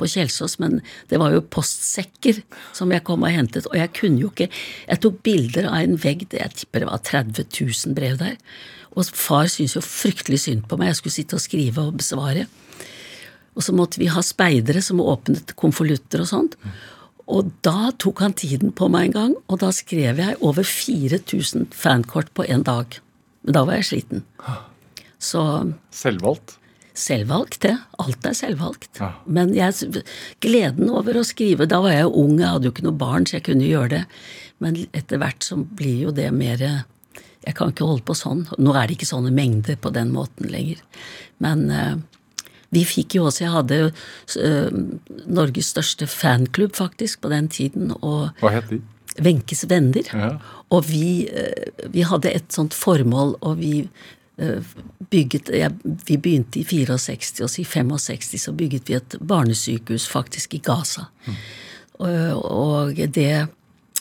[0.00, 0.78] på Kjelsås, men
[1.10, 2.40] det var jo postsekker
[2.74, 3.68] som jeg kom og hentet.
[3.68, 7.04] Og jeg kunne jo ikke Jeg tok bilder av en vegg, jeg tipper det var
[7.04, 8.38] 30 000 brev der.
[8.96, 12.46] Og far syntes jo fryktelig synd på meg, jeg skulle sitte og skrive og besvare.
[13.54, 16.58] Og så måtte vi ha speidere som åpnet konvolutter og sånt.
[17.30, 21.70] Og da tok han tiden på meg en gang, og da skrev jeg over 4000
[21.72, 22.98] fankort på en dag.
[23.44, 24.24] Men da var jeg sliten.
[25.22, 25.40] Så
[25.94, 26.58] Selvvalgt?
[26.94, 27.74] Selvvalgt, det.
[27.98, 29.00] Alt er selvvalgt.
[29.00, 29.10] Ja.
[29.26, 30.04] Men jeg,
[30.44, 33.26] gleden over å skrive Da var jeg jo ung, jeg hadde jo ikke noe barn,
[33.26, 34.02] så jeg kunne gjøre det.
[34.62, 38.44] Men etter hvert så blir jo det mer Jeg kan ikke holde på sånn.
[38.62, 40.84] Nå er det ikke sånne mengder på den måten lenger.
[41.42, 41.96] Men uh,
[42.74, 44.80] vi fikk jo også Jeg hadde uh,
[45.26, 47.94] Norges største fanklubb, faktisk, på den tiden.
[48.00, 48.80] Og Hva het de?
[49.22, 50.08] Wenches venner.
[50.10, 50.34] Ja.
[50.74, 53.86] Og vi, uh, vi, hadde et sånt formål, og vi
[54.42, 54.74] uh,
[55.10, 55.70] bygget ja,
[56.08, 60.62] Vi begynte i 64, og så i 65 så bygget vi et barnesykehus, faktisk, i
[60.64, 61.08] Gaza.
[61.26, 61.42] Mm.
[61.94, 63.46] Og, og det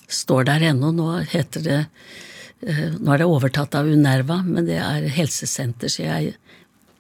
[0.09, 0.93] står der ennå.
[0.95, 1.81] Nå heter det
[2.63, 6.29] Nå er det overtatt av Unerva, men det er helsesenter, så jeg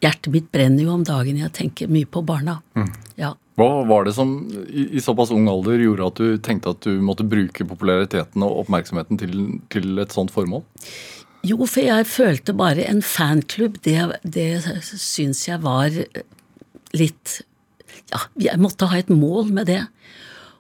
[0.03, 1.39] Hjertet mitt brenner jo om dagen.
[1.39, 2.59] Jeg tenker mye på barna.
[2.75, 2.91] Mm.
[3.19, 3.33] Ja.
[3.59, 4.33] Hva var det som
[4.67, 9.19] i, såpass ung alder gjorde at du tenkte at du måtte bruke populariteten og oppmerksomheten
[9.21, 9.35] til,
[9.73, 10.65] til et sånt formål?
[11.45, 15.91] Jo, for jeg følte bare en fanklubb, det, det syns jeg var
[16.95, 17.41] litt
[18.13, 19.81] Ja, jeg måtte ha et mål med det.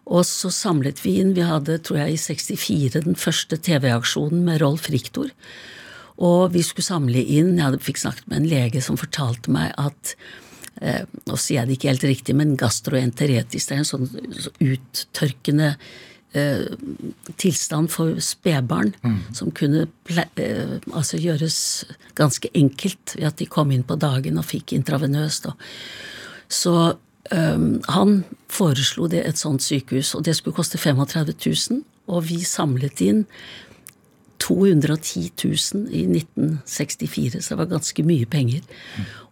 [0.03, 4.59] Og så samlet vi inn, vi hadde, tror jeg, i 64 den første TV-aksjonen med
[4.61, 5.31] Rolf Riktor.
[6.21, 10.15] Og vi skulle samle inn Jeg fikk snakket med en lege som fortalte meg at
[10.81, 14.09] eh, Nå sier jeg det ikke helt riktig, men gastroenteretisk, det er en sånn
[14.61, 15.69] uttørkende
[16.37, 16.65] eh,
[17.41, 19.19] tilstand for spedbarn mm.
[19.37, 21.57] som kunne eh, altså gjøres
[22.19, 25.49] ganske enkelt ved at de kom inn på dagen og fikk intravenøst.
[26.53, 26.75] Så
[27.33, 31.83] um, han foreslo det et sånt sykehus, og det skulle koste 35 000.
[32.13, 33.23] Og vi samlet inn
[34.43, 38.63] 210 000 i 1964, så det var ganske mye penger.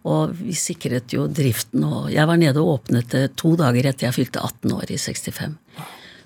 [0.08, 4.08] Og vi sikret jo driften, og jeg var nede og åpnet det to dager etter
[4.08, 5.58] jeg fylte 18 år i 65.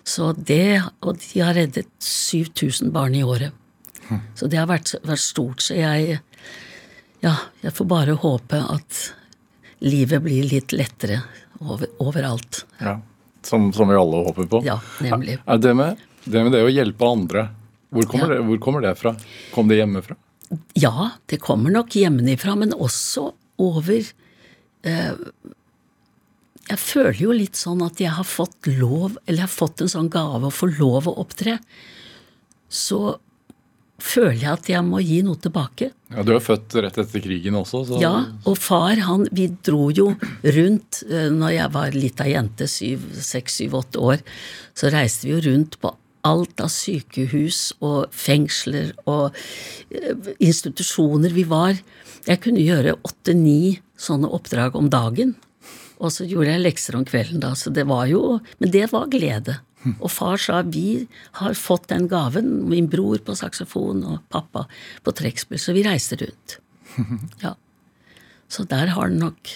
[0.07, 3.51] Så det, Og de har reddet 7000 barn i året.
[4.39, 5.65] Så det har vært, vært stort.
[5.67, 6.21] Så jeg
[7.25, 8.99] Ja, jeg får bare håpe at
[9.83, 11.23] livet blir litt lettere
[11.59, 12.65] over, overalt.
[12.79, 13.01] Ja.
[13.43, 14.61] Som, som, vi alle håper på.
[14.67, 15.39] Ja, nemlig.
[15.47, 17.49] Er det, med, det med det å hjelpe andre,
[17.97, 18.39] hvor kommer, ja.
[18.39, 19.15] det, hvor kommer det fra?
[19.55, 20.19] Kom det hjemmefra?
[20.79, 23.33] Ja, det kommer nok hjemmefra, men også
[23.63, 23.99] over
[24.87, 25.13] eh,
[26.69, 29.91] Jeg føler jo litt sånn at jeg har fått lov, eller jeg har fått en
[29.91, 31.59] sånn gave å få lov å opptre.
[32.69, 33.17] Så
[34.03, 35.91] føler jeg at jeg må gi noe tilbake.
[36.13, 37.83] Ja, Du er født rett etter krigen også?
[37.89, 38.01] Så...
[38.03, 40.11] Ja, og far han, vi dro jo
[40.45, 44.27] rundt eh, når jeg var lita jente, seks, syv, åtte år.
[44.77, 45.95] Så reiste vi jo rundt på
[46.27, 49.37] alt av sykehus og fengsler og
[49.95, 51.79] eh, institusjoner vi var.
[52.27, 55.37] Jeg kunne gjøre åtte-ni sånne oppdrag om dagen.
[55.97, 57.55] Og så gjorde jeg lekser om kvelden, da.
[57.57, 59.61] Så det var jo Men det var glede.
[60.01, 61.07] Og far sa vi
[61.39, 64.65] har fått den gaven, min bror på saksofon og pappa
[65.07, 66.59] på trekkspill, så vi reiste rundt.
[67.45, 67.55] Ja.
[68.49, 69.51] Så der har den nok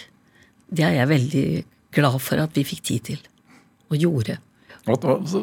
[0.67, 3.21] Det er jeg veldig glad for at vi fikk tid til,
[3.91, 4.37] og gjorde.
[4.87, 5.41] Altså,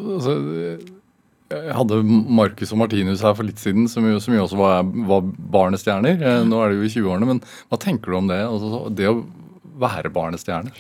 [1.48, 4.88] jeg hadde Marcus og Martinus her for litt siden, som jo, som jo også var,
[5.08, 6.20] var barnestjerner.
[6.20, 8.40] Eh, nå er det jo i 20-årene, men hva tenker du om det?
[8.44, 9.22] Altså, det å
[9.80, 10.74] være barnestjerne?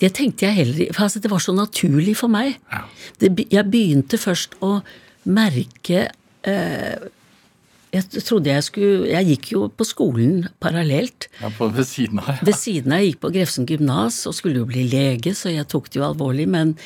[0.00, 1.02] Det tenkte jeg heller ikke.
[1.06, 2.56] Altså, det var så naturlig for meg.
[2.72, 2.84] Ja.
[3.20, 4.78] Det, jeg begynte først å
[5.26, 6.06] merke
[6.46, 7.06] eh,
[7.96, 11.28] Jeg trodde jeg skulle Jeg gikk jo på skolen parallelt.
[11.40, 12.36] Ja, på Ved siden av?
[12.36, 12.46] Ja.
[12.46, 13.02] Ved siden av.
[13.02, 16.08] Jeg gikk på Grefsen gymnas og skulle jo bli lege, så jeg tok det jo
[16.10, 16.46] alvorlig.
[16.52, 16.76] Men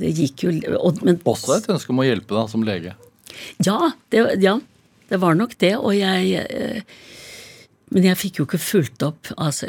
[0.00, 2.94] det gikk jo og, men, Også et ønske om å hjelpe da, som lege?
[3.64, 4.56] Ja det, ja,
[5.10, 5.74] det var nok det.
[5.76, 6.96] Og jeg eh,
[7.94, 9.68] Men jeg fikk jo ikke fulgt opp altså,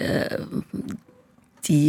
[1.67, 1.81] de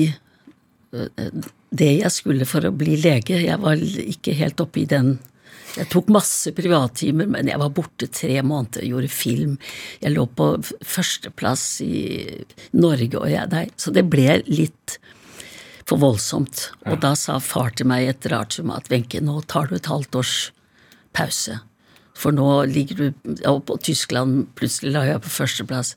[1.69, 3.43] det jeg skulle for å bli lege.
[3.45, 5.19] Jeg var ikke helt oppe i den
[5.77, 9.59] Jeg tok masse privattimer, men jeg var borte tre måneder, gjorde film.
[10.01, 12.25] Jeg lå på førsteplass i
[12.73, 13.69] Norge og jeg der.
[13.77, 14.97] Så det ble litt
[15.89, 16.69] for voldsomt.
[16.89, 20.21] Og da sa far til meg etter Artium at Wenche, nå tar du et halvt
[20.21, 20.37] års
[21.17, 21.61] pause.
[22.19, 25.95] For nå ligger du Og på Tyskland plutselig la jeg på førsteplass.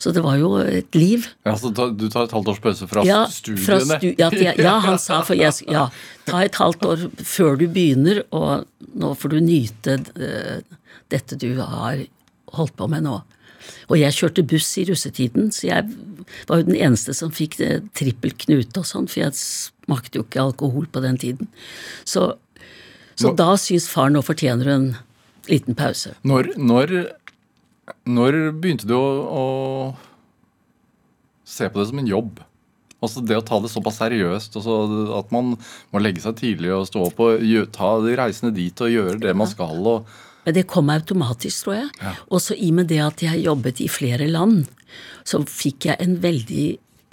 [0.00, 1.26] Så det var jo et liv.
[1.46, 3.64] Ja, Så du tar et halvt års pause fra ja, studiene?
[3.64, 5.86] Fra stu, ja, ja, han sa for jeg, ja,
[6.26, 10.80] ta et halvt år før du begynner, og nå får du nyte uh,
[11.14, 12.02] dette du har
[12.58, 13.20] holdt på med nå.
[13.88, 15.88] Og jeg kjørte buss i russetiden, så jeg
[16.48, 20.26] var jo den eneste som fikk det, trippel knute og sånn, for jeg smakte jo
[20.26, 21.50] ikke alkohol på den tiden.
[22.04, 22.32] Så,
[23.14, 24.88] så nå, da syns far nå fortjener en
[25.50, 26.14] liten pause.
[26.24, 26.96] Når, når
[28.08, 29.44] når begynte du å, å,
[31.44, 32.42] se på det som en jobb?
[33.04, 34.76] Altså Det å ta det såpass seriøst, altså
[35.18, 35.56] at man
[35.92, 37.42] må legge seg tidlig og stå opp og
[37.74, 39.76] ta de reisene dit og gjøre det man skal.
[39.84, 40.08] og
[40.44, 41.90] men det kom automatisk, tror jeg.
[42.02, 42.14] Ja.
[42.36, 44.64] Også i og med det at jeg jobbet i flere land,
[45.24, 46.64] så fikk jeg en veldig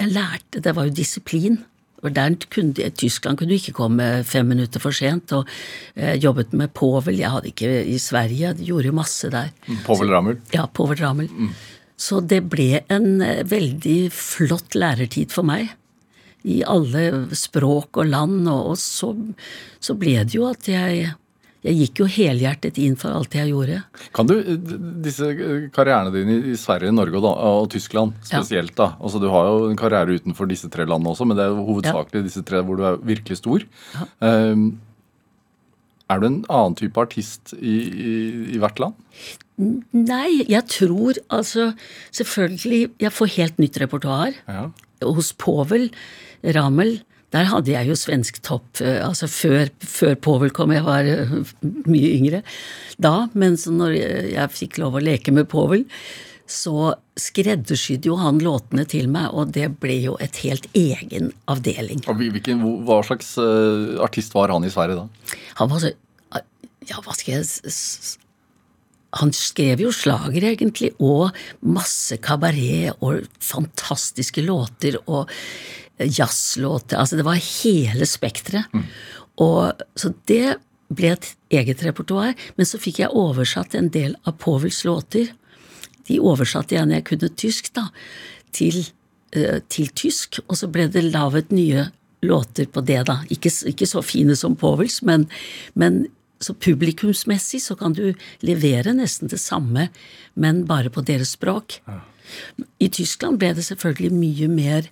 [0.01, 1.59] Jeg lærte Det var jo disiplin.
[2.01, 5.31] Og der kunne, Tyskland kunne du ikke komme fem minutter for sent.
[5.37, 5.47] og
[5.95, 7.19] eh, Jobbet med Povel.
[7.21, 8.55] Jeg hadde ikke i Sverige.
[8.55, 9.51] Jeg gjorde jo masse der.
[9.67, 10.39] Mm, Povel Ramel?
[10.53, 11.29] Ja, Povel Ramel.
[11.29, 11.53] Mm.
[12.01, 15.69] Så det ble en eh, veldig flott lærertid for meg.
[16.41, 18.49] I alle språk og land.
[18.49, 19.13] Og, og så,
[19.77, 21.11] så ble det jo at jeg
[21.61, 23.81] jeg gikk jo helhjertet inn for alt jeg gjorde.
[24.17, 24.33] Kan du,
[25.05, 25.27] Disse
[25.75, 28.77] karrierene dine i Sverige, Norge og, og Tyskland spesielt, ja.
[28.79, 31.53] da, altså Du har jo en karriere utenfor disse tre landene også, men det er
[31.53, 32.27] jo hovedsakelig ja.
[32.29, 33.67] disse tre hvor du er virkelig stor.
[33.93, 34.07] Ja.
[34.25, 34.71] Um,
[36.11, 38.15] er du en annen type artist i, i,
[38.55, 38.97] i, hvert land?
[39.93, 41.71] Nei, jeg tror altså
[42.09, 44.35] Selvfølgelig, jeg får helt nytt repertoar.
[45.05, 45.91] Hos Povel
[46.57, 46.97] Ramel
[47.31, 51.31] der hadde jeg jo svensk topp eh, altså før, før Povel kom, jeg var eh,
[51.87, 52.41] mye yngre
[53.01, 53.27] da.
[53.33, 55.85] Men så når jeg fikk lov å leke med Povel,
[56.51, 62.01] så skreddersydde jo han låtene til meg, og det ble jo et helt egen avdeling.
[62.03, 65.37] Hvilken, hva slags uh, artist var han i Sverige da?
[65.61, 65.93] Han var så
[66.89, 68.17] Ja, hva skal jeg
[69.19, 75.29] han skrev jo slager, egentlig, og masse kabaret og fantastiske låter og
[76.07, 76.97] jazzlåter.
[76.97, 78.71] Altså det var hele spekteret.
[78.73, 78.85] Mm.
[79.95, 80.57] så det
[80.91, 82.35] ble et eget repertoar.
[82.57, 85.31] Men så fikk jeg oversatt en del av Povels låter.
[86.07, 87.87] De oversatte jeg når jeg kunne tysk, da,
[88.55, 88.83] til,
[89.37, 90.41] uh, til tysk.
[90.47, 91.89] Og så ble det laget nye
[92.21, 93.21] låter på det, da.
[93.33, 95.27] Ikke, ikke så fine som Povels, men,
[95.73, 96.03] men
[96.41, 98.11] så publikumsmessig så kan du
[98.45, 99.89] levere nesten det samme,
[100.33, 101.79] men bare på deres språk.
[102.81, 104.91] I Tyskland ble det selvfølgelig mye mer eh,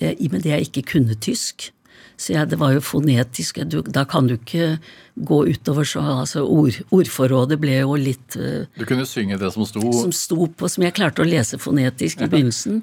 [0.00, 1.70] i og med det jeg ikke kunne tysk.
[2.18, 3.60] Så jeg, det var jo fonetisk.
[3.70, 4.80] Du, da kan du ikke
[5.14, 9.66] gå utover så altså ord, Ordforrådet ble jo litt eh, Du kunne synge det som
[9.66, 12.82] sto som sto på, som jeg klarte å lese fonetisk i begynnelsen.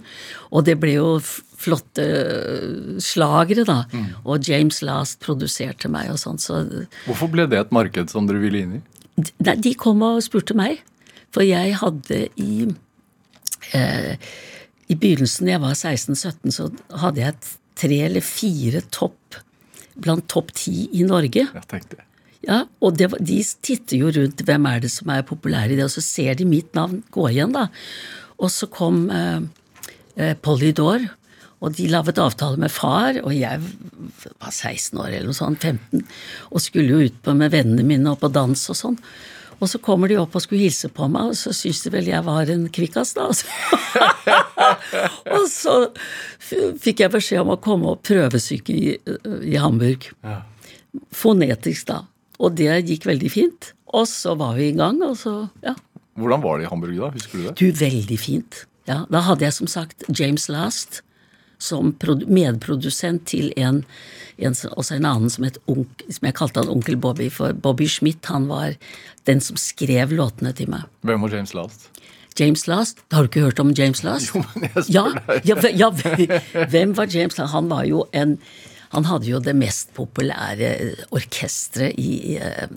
[0.56, 3.82] Og det ble jo flotte øh, slagere, da.
[4.23, 6.63] Og James Last produserte meg og sånn, så
[7.04, 8.84] Hvorfor ble det et marked som dere ville inn i?
[9.19, 10.80] De, de kom og spurte meg.
[11.36, 12.69] For jeg hadde i
[13.75, 14.15] eh,
[14.91, 16.67] I begynnelsen, da jeg var 16-17, så
[17.02, 17.38] hadde jeg
[17.80, 19.39] tre eller fire topp
[19.95, 21.48] blant topp ti i Norge.
[21.56, 22.02] Jeg tenkte
[22.45, 25.76] Ja, og det, var- de titter jo rundt hvem er det som er populær i
[25.80, 27.67] det, og så ser de mitt navn gå igjen, da.
[28.38, 29.39] Og så kom eh,
[30.19, 31.08] eh, Polydor,
[31.63, 33.58] og de laget avtale med far, og jeg
[34.38, 36.04] var 16 år eller noe sånt, 15,
[36.52, 39.00] og skulle jo ut på med vennene mine og på dans og sånn.
[39.56, 42.12] Og så kommer de opp og skulle hilse på meg, og så syntes de vel
[42.12, 43.32] jeg var en kvikkas, da.
[43.32, 43.48] Altså.
[45.36, 45.76] og så
[46.39, 48.94] fikk jeg beskjed om å komme og prøvesyke i,
[49.46, 50.41] i Hamburg ja.
[51.15, 52.04] fonetisk, da.
[52.39, 53.72] Og det gikk veldig fint.
[53.96, 55.76] Og så var vi i gang, og så Ja.
[56.15, 57.10] Hvordan var det i Hamburg da?
[57.12, 57.56] Husker du det?
[57.60, 58.62] Du, veldig fint.
[58.88, 61.02] Ja, Da hadde jeg som sagt James Last
[61.58, 61.94] som
[62.28, 63.84] medprodusent til en,
[64.38, 67.30] en, også en annen som, onk, som jeg kalte han onkel Bobby.
[67.34, 68.76] For Bobby Schmidt han var
[69.26, 70.88] den som skrev låtene til meg.
[71.08, 71.89] Hvem var James Last?
[72.39, 74.34] James Last, har du ikke hørt om James Last?
[74.36, 75.45] Jo, men jeg spør ja, deg.
[75.48, 77.54] ja, hve- ja, hvem var James Last?
[77.56, 78.38] Han var jo en
[78.95, 80.69] Han hadde jo det mest populære
[81.15, 82.67] orkesteret i eh,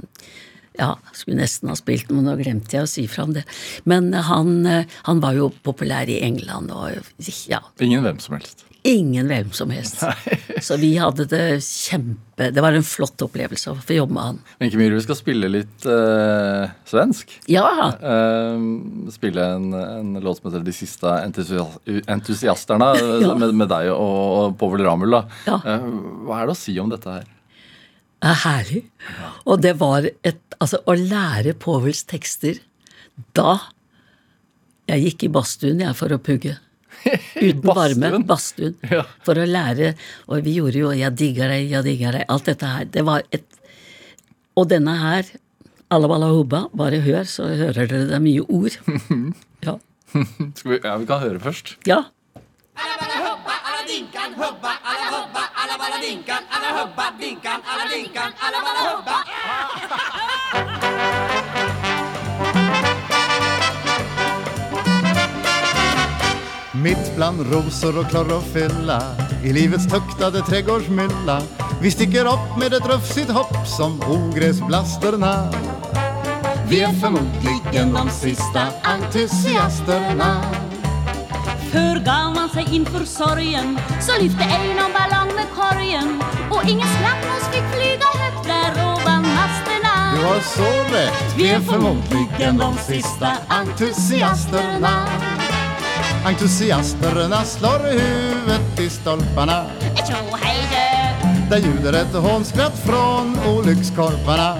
[0.78, 3.42] Ja, skulle nesten ha spilt, men nå glemte jeg å si fra om det.
[3.90, 6.94] Men han, eh, han var jo populær i England og
[7.50, 8.62] ja, Ingen hvem som helst.
[8.86, 10.02] Ingen hvem som helst.
[10.62, 14.36] Så vi hadde det kjempe Det var en flott opplevelse å få jobbe med han.
[14.60, 17.34] Wenche Myhre, vi skal spille litt uh, svensk.
[17.50, 17.66] Ja,
[17.98, 23.34] Uh, spille en, en låt som heter 'De siste entusias entusiasterne' eh, Ja.
[23.34, 25.18] med, med deg og, og Povel Ramel.
[25.48, 25.58] Ja.
[25.64, 27.26] Uh, hva er det å si om dette her?
[28.18, 28.84] Det er herlig.
[29.46, 32.56] Og det var et Altså, å lære Povels tekster
[33.36, 33.60] da
[34.90, 36.56] Jeg gikk i badstuen, jeg, for å pugge.
[37.48, 38.10] Uten varme.
[38.26, 38.74] badstuen?
[38.90, 39.02] Ja.
[39.26, 39.94] For å lære.
[40.28, 42.24] Og vi gjorde jo 'Jeg digger deg, jeg digger deg'.
[42.28, 42.84] Alt dette her.
[42.84, 43.44] Det var et
[44.56, 45.22] Og denne her,
[45.90, 48.74] Alla Balla Hubba, bare hør, så hører dere det er mye ord.
[49.66, 49.74] Ja.
[50.54, 51.76] Skal vi, ja, vi kan høre først.
[51.86, 52.04] ja.
[66.82, 69.02] Mitt bland rosor och klorofylla
[69.44, 71.42] i livets tuktade trädgårdsmylla
[71.80, 75.52] Vi sticker upp med ett rufsigt hopp som ogräsblasterna
[76.68, 80.42] Vi är förmodligen de sista entusiasterna
[81.72, 87.48] Förgav man sig inför sorgen Så lyfte ej någon ballong med korgen Och ingen skrattmås
[87.52, 93.32] fick flyga högt där ovan masterna Du har så rätt, vi är förmodligen de sista
[93.48, 95.08] entusiasterna
[96.24, 99.64] Entusiasterna slår huvudet i stolparna.
[99.96, 101.50] Tjo hej du!
[101.50, 104.56] Där ljuder ett hånskratt från olyckskorparna.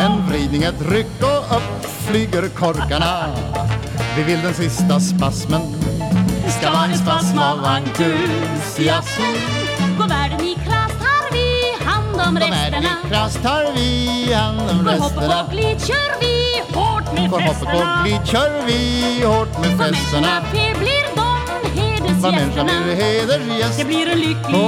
[0.00, 3.26] En vridning, ett ryck och upp flyger korkarna.
[4.16, 5.62] Vi vill den sista spasmen.
[6.58, 9.22] Ska vara en spasm av entusiasm
[9.98, 10.87] Går världen i klass
[12.28, 17.12] hand om De resterna i tar vi hand om resterna och glid kjør vi hårt
[17.14, 18.20] med Går hoppet festerna och glid
[18.66, 20.42] vi hårt med festerna
[22.30, 24.58] människorna blir hedersgäst Det blir en lykkelig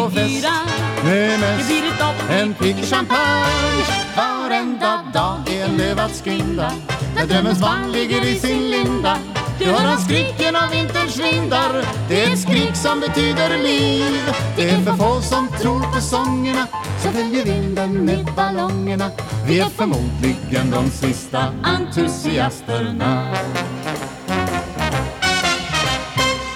[1.04, 3.84] med Det blir ett dopp En pigg champagne.
[4.16, 5.29] Varenda dag
[5.76, 6.72] lövad skrinda.
[7.16, 9.18] Där drömmens barn ligger i sin linda.
[9.58, 11.84] Du hører skriken av vinterens vindar.
[12.08, 14.20] Det er et skrik som betyder liv.
[14.56, 16.66] Det er for få som tror på sångerna
[17.02, 19.10] Så följer vinden med ballongerna
[19.46, 23.36] Vi är förmodligen de sista entusiasterna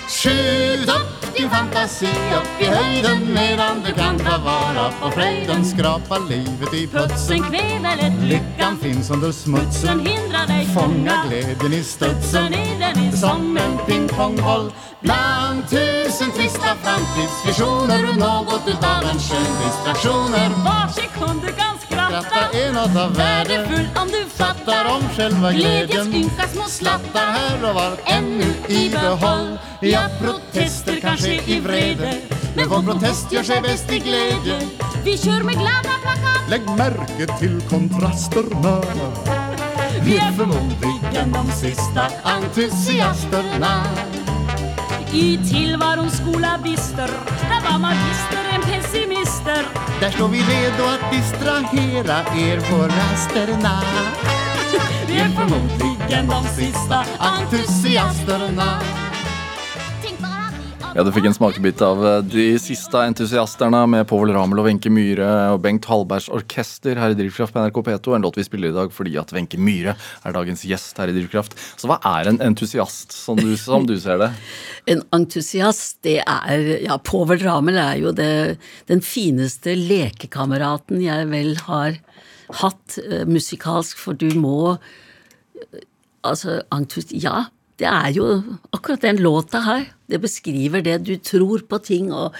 [0.08, 0.90] Skjut
[1.34, 5.10] upp din fantasi upp i höjden medan du kan ta vara på.
[5.10, 11.82] Fröjden Skrapa livet i putsen Putsen Lyckan finns under smutsen hindrar dig Fånga glädjen i
[11.82, 14.72] studsen i den är Som en pingpongboll.
[15.00, 21.73] Bland tusen trista framtidsvisioner Något utav en skön distraktioner Var sekund du kan
[22.14, 27.26] skratta är något av värde om du Fattar om själva glädjen ynka små Slattar.
[27.26, 32.14] Här och var ännu i behåll Ja, protester kan ske i vrede.
[32.56, 34.68] Men vår protest gör sig bäst i glädje
[35.04, 38.82] Vi kör med glada plakat Lägg märke till kontrasterna.
[40.02, 43.84] Vi är förmodligen de sista Entusiasterna.
[45.12, 47.10] I tillvarons skola bister
[47.40, 49.66] Där var magister en pessimister
[50.00, 53.80] Där står vi redo att distrahera er på rasterna.
[55.06, 58.80] Vi är förmodligen de sista Entusiasterna.
[60.94, 64.92] Ja, Du fikk en smakebit av eh, de siste entusiasterne med Povel Ramel og Wenche
[64.94, 68.12] Myhre og Bengt Hallbergs orkester her i Drivkraft på NRK P2.
[68.14, 71.16] En låt vi spiller i dag fordi at Wenche Myhre er dagens gjest her i
[71.16, 71.56] Drivkraft.
[71.82, 74.30] Så hva er en entusiast, som du, som du ser det?
[74.94, 81.56] En entusiast, det er Ja, Povel Ramel er jo det, den fineste lekekameraten jeg vel
[81.66, 81.98] har
[82.60, 85.82] hatt eh, musikalsk, for du må eh,
[86.24, 87.48] Altså, entusiast Ja,
[87.80, 88.26] det er jo
[88.70, 89.86] akkurat den låta her.
[90.06, 92.36] Det beskriver det du tror på ting, og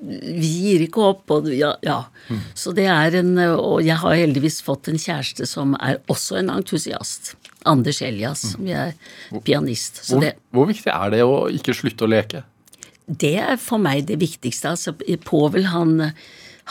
[0.00, 1.98] vi gir ikke opp, og ja, ja.
[2.54, 6.48] Så det er en Og jeg har heldigvis fått en kjæreste som er også en
[6.54, 7.34] entusiast.
[7.68, 10.00] Anders Elias, som jeg er pianist.
[10.06, 12.42] Så Hvor, det hvor viktig er det å ikke slutte å leke?
[13.06, 14.72] det er for meg det viktigste.
[14.72, 14.94] Altså,
[15.26, 16.12] Povel han,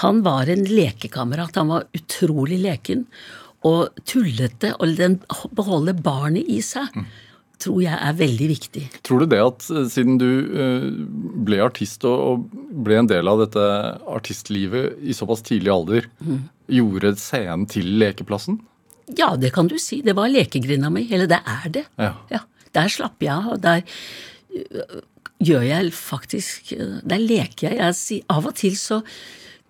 [0.01, 1.57] han var en lekekamerat.
[1.59, 3.05] Han var utrolig leken
[3.67, 4.73] og tullete.
[4.79, 5.19] Og den
[5.55, 6.87] beholder barnet i seg
[7.61, 8.83] tror jeg er veldig viktig.
[9.05, 10.87] Tror du det at eh, siden du eh,
[11.45, 13.65] ble artist og, ble en del av dette
[14.09, 16.07] artistlivet i såpass tidlig alder,
[16.71, 18.59] gjorde scenen til lekeplassen?
[19.17, 20.01] Ja, det kan du si.
[20.05, 21.05] Det var lekegrinda mi.
[21.11, 21.85] Eller det er det.
[21.99, 22.43] Ja.
[22.71, 23.49] Der slapper jeg av.
[23.55, 23.81] og Der
[24.55, 25.01] øh,
[25.41, 27.77] gjør jeg faktisk Der leker jeg.
[27.81, 29.01] jeg sier- av og til så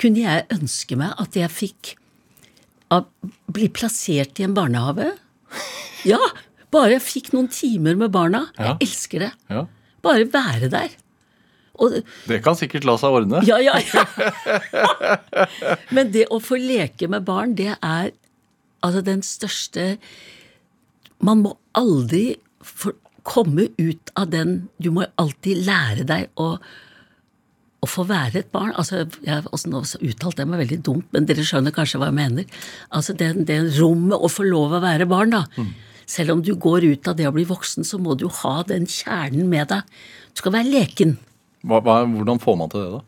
[0.01, 1.95] kunne jeg ønske meg at jeg fikk
[3.51, 5.11] bli plassert i en barnehage.
[6.09, 6.19] Ja!
[6.71, 8.45] Bare jeg fikk noen timer med barna.
[8.57, 8.73] Ja.
[8.73, 9.31] Jeg elsker det.
[9.51, 9.65] Ja.
[10.05, 10.93] Bare være der.
[11.81, 11.95] Og
[12.27, 13.41] Det kan sikkert la seg ordne.
[13.47, 14.03] ja, ja, ja.
[15.95, 18.11] Men det å få leke med barn, det er
[18.81, 19.95] altså den største
[21.21, 26.55] Man må aldri for, komme ut av den Du må alltid lære deg å,
[27.81, 28.73] å få være et barn.
[28.77, 32.17] Altså, jeg også nå uttalte jeg meg veldig dumt, men dere skjønner kanskje hva jeg
[32.19, 32.59] mener.
[32.89, 35.65] Altså, det, det rommet å få lov å være barn, da.
[36.11, 38.87] Selv om du går ut av det å bli voksen, så må du ha den
[38.89, 39.87] kjernen med deg.
[40.33, 41.15] Du skal være leken.
[41.63, 43.01] Hva, hva, hvordan får man til det, da?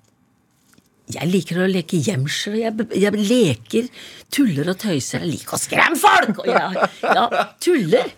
[1.13, 2.55] Jeg liker å leke gjemsel.
[2.61, 3.89] Jeg, jeg leker,
[4.31, 5.25] tuller og tøyser.
[5.25, 6.39] Jeg liker å skremme folk!
[6.45, 7.25] Og jeg ja,
[7.61, 8.13] tuller.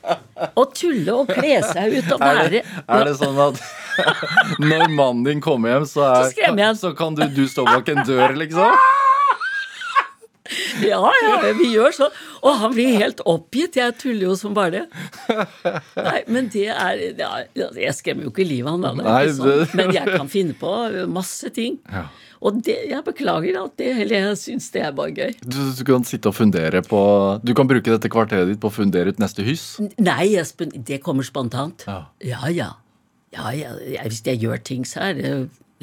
[0.54, 3.64] Og tulle og kle seg ut og Er være det, er det sånn at
[4.62, 8.06] når mannen din kommer hjem, så, er, Så så kan du, du stå bak en
[8.06, 8.78] dør, liksom?
[10.86, 12.18] Ja, ja, vi gjør sånn.
[12.46, 13.80] Og han blir helt oppgitt.
[13.80, 14.84] Jeg tuller jo som bare det.
[15.98, 19.18] Nei, men det er ja, Jeg skremmer jo ikke livet av han, da.
[19.34, 19.66] sånn.
[19.78, 20.76] Men jeg kan finne på
[21.10, 21.80] masse ting.
[21.90, 22.06] Ja.
[22.46, 25.34] Og det, jeg beklager alt det, eller jeg syns det er bare gøy.
[25.42, 27.02] Du, du kan sitte og fundere på
[27.42, 29.66] Du kan bruke dette kvarteret ditt på å fundere ut neste hus.
[29.98, 31.88] Nei, Espen, det kommer spontant.
[31.90, 32.04] Ja.
[32.22, 32.46] ja.
[32.54, 32.72] ja.
[33.34, 35.36] ja jeg, hvis jeg gjør ting, så er det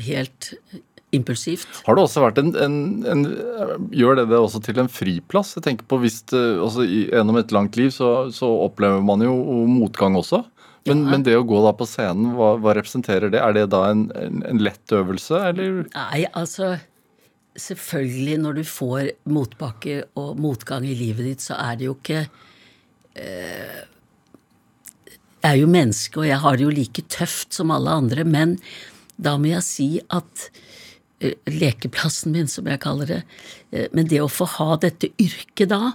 [0.07, 0.53] helt
[1.13, 1.83] impulsivt.
[1.87, 2.77] Har det også vært en, en,
[3.09, 3.25] en
[3.93, 5.53] Gjør det det også til en friplass?
[5.59, 9.25] Jeg tenker på hvis det, altså, i, Gjennom et langt liv så, så opplever man
[9.25, 9.35] jo
[9.69, 10.43] motgang også.
[10.89, 13.39] Men, men det å gå da på scenen, hva, hva representerer det?
[13.39, 15.85] Er det da en, en, lett øvelse, eller?
[15.93, 16.75] Nei, altså
[17.53, 22.23] Selvfølgelig, når du får motbakke og motgang i livet ditt, så er det jo ikke
[23.21, 23.83] eh,
[25.37, 28.57] Jeg er jo menneske, og jeg har det jo like tøft som alle andre, men
[29.21, 30.72] da må jeg si at eh,
[31.47, 33.23] lekeplassen min, som jeg kaller det,
[33.73, 35.95] eh, men det å få ha dette yrket da,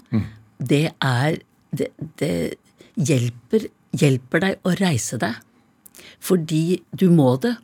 [0.57, 1.41] det er
[1.77, 2.55] Det, det
[2.95, 5.35] hjelper, hjelper deg å reise deg.
[6.23, 7.57] Fordi du må det.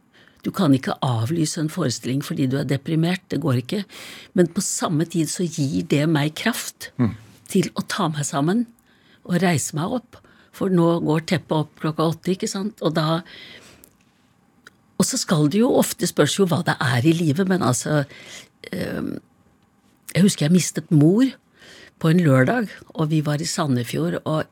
[0.44, 3.24] Du kan ikke avlyse en forestilling fordi du er deprimert.
[3.32, 3.86] Det går ikke.
[4.36, 6.92] Men på samme tid så gir det meg kraft
[7.48, 8.66] til å ta meg sammen
[9.24, 10.20] og reise meg opp.
[10.52, 12.84] For nå går teppet opp klokka åtte, ikke sant?
[12.84, 13.22] Og da
[15.04, 18.06] Og så skal det jo ofte spørs jo hva det er i livet, men altså
[18.72, 19.10] eh,
[20.16, 21.28] Jeg husker jeg mistet mor
[22.00, 24.48] på en lørdag, og vi var i Sandefjord, og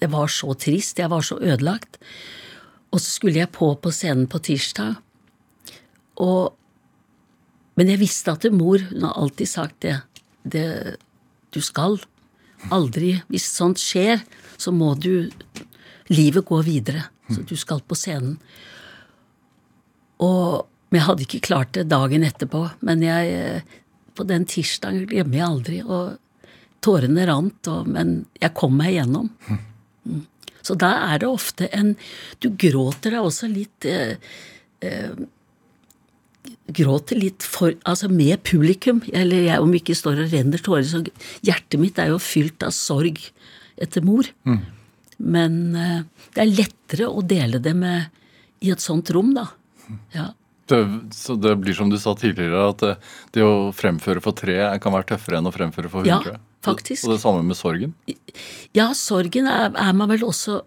[0.00, 0.98] det var så trist.
[0.98, 1.96] Jeg var så ødelagt.
[2.92, 4.96] Og så skulle jeg på på scenen på tirsdag,
[6.16, 6.56] og
[7.78, 10.02] Men jeg visste at mor Hun har alltid sagt det.
[10.44, 10.96] det
[11.54, 11.96] du skal
[12.70, 14.20] aldri Hvis sånt skjer,
[14.58, 15.30] så må du
[16.10, 17.04] Livet går videre.
[17.30, 18.38] Så du skal på scenen.
[20.24, 22.64] Og jeg hadde ikke klart det dagen etterpå.
[22.86, 23.80] Men jeg, eh,
[24.14, 25.80] på den tirsdagen glemmer jeg aldri.
[25.86, 26.18] Og
[26.84, 29.28] tårene rant, og, men jeg kom meg igjennom.
[29.48, 30.24] Mm.
[30.60, 31.94] Så da er det ofte en
[32.40, 34.16] Du gråter deg også litt eh,
[34.84, 35.12] eh,
[36.70, 39.02] gråter litt for, altså med publikum.
[39.12, 41.02] Eller jeg, om ikke står og renner tårer, så
[41.46, 43.20] hjertet mitt er jo fylt av sorg
[43.80, 44.28] etter mor.
[45.20, 46.02] Men eh,
[46.34, 48.08] det er lettere å dele det med
[48.64, 49.46] i et sånt rom, da.
[50.14, 50.30] Ja.
[50.70, 50.78] Det,
[51.16, 52.92] så det blir som du sa tidligere, at det,
[53.34, 56.36] det å fremføre for tre kan være tøffere enn å fremføre for hundre.
[56.36, 57.08] Ja, faktisk.
[57.08, 57.96] Og, det samme med sorgen.
[58.76, 60.60] Ja, sorgen er, er man vel også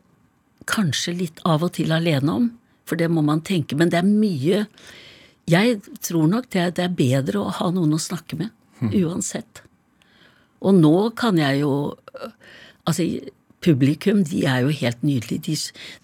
[0.68, 2.50] kanskje litt av og til alene om,
[2.88, 3.78] for det må man tenke.
[3.80, 4.66] Men det er mye
[5.48, 8.52] Jeg tror nok det, det er bedre å ha noen å snakke med,
[8.96, 9.64] uansett.
[10.64, 12.32] Og nå kan jeg jo øh,
[12.84, 13.06] Altså,
[13.64, 15.40] publikum, de er jo helt nydelige.
[15.46, 15.54] De,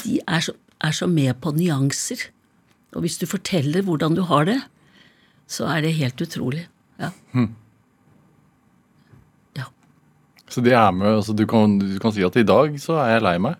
[0.03, 2.21] de er, så, er så med på nyanser.
[2.95, 4.59] Og hvis du forteller hvordan du har det,
[5.49, 6.67] så er det helt utrolig.
[6.99, 7.09] Ja.
[9.57, 9.65] ja.
[10.49, 13.17] Så det er med, altså du kan, du kan si at i dag så er
[13.17, 13.57] jeg lei meg.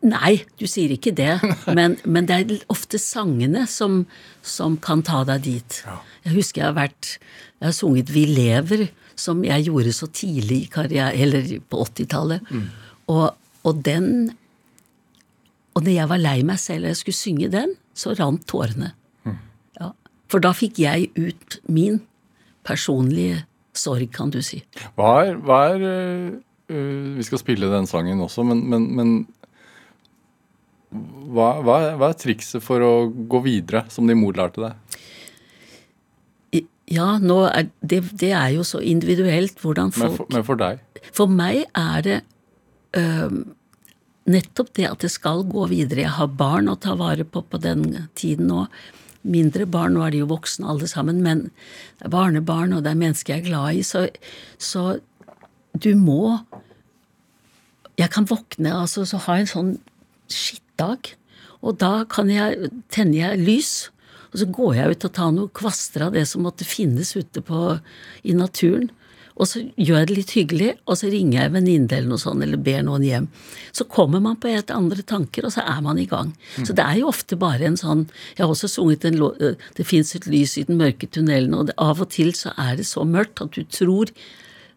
[0.00, 1.36] Nei, du sier ikke det,
[1.76, 4.04] men, men det er ofte sangene som,
[4.40, 5.80] som kan ta deg dit.
[6.24, 7.16] Jeg husker jeg har vært
[7.60, 8.86] Jeg har sunget Vi lever,
[9.16, 12.48] som jeg gjorde så tidlig i karriere, eller på 80-tallet.
[13.12, 13.28] Og,
[13.62, 14.32] og den
[15.74, 18.92] Og når jeg var lei meg selv og jeg skulle synge den, så rant tårene.
[19.78, 19.92] Ja.
[20.30, 22.00] For da fikk jeg ut min
[22.66, 23.44] personlige
[23.76, 24.62] sorg, kan du si.
[24.98, 26.28] Hva er, hva er øh,
[26.70, 29.14] øh, Vi skal spille den sangen også, men, men, men
[30.94, 34.80] hva, hva, er, hva er trikset for å gå videre, som din mor lærte deg?
[36.92, 40.82] Ja, er, det, det er jo så individuelt hvordan Men folk for, men for deg?
[41.16, 42.18] For meg er det
[43.00, 43.38] øhm,
[44.30, 46.04] nettopp det at det skal gå videre.
[46.06, 48.66] Jeg har barn å ta vare på på den tiden nå.
[49.24, 51.46] Mindre barn, nå er de jo voksne alle sammen, men
[51.98, 54.06] det er barnebarn, og det er mennesker jeg er glad i, så,
[54.60, 54.98] så
[55.72, 56.44] du må
[57.98, 59.68] Jeg kan våkne, altså, så ha en sånn
[60.26, 61.12] skittdag,
[61.62, 63.72] og da kan jeg, tenner jeg lys.
[64.32, 67.38] Og så går jeg ut og tar noen kvaster av det som måtte finnes ute
[67.46, 67.76] på,
[68.26, 68.90] i naturen.
[69.34, 72.22] Og så gjør jeg det litt hyggelig, og så ringer jeg en venninne eller noe
[72.22, 73.24] sånt, eller ber noen hjem.
[73.74, 76.30] Så kommer man på helt andre tanker, og så er man i gang.
[76.60, 78.04] Så det er jo ofte bare en sånn
[78.36, 79.40] Jeg har også sunget en låt
[79.74, 82.76] Det fins et lys i den mørke tunnelen, og det, av og til så er
[82.78, 84.12] det så mørkt at du tror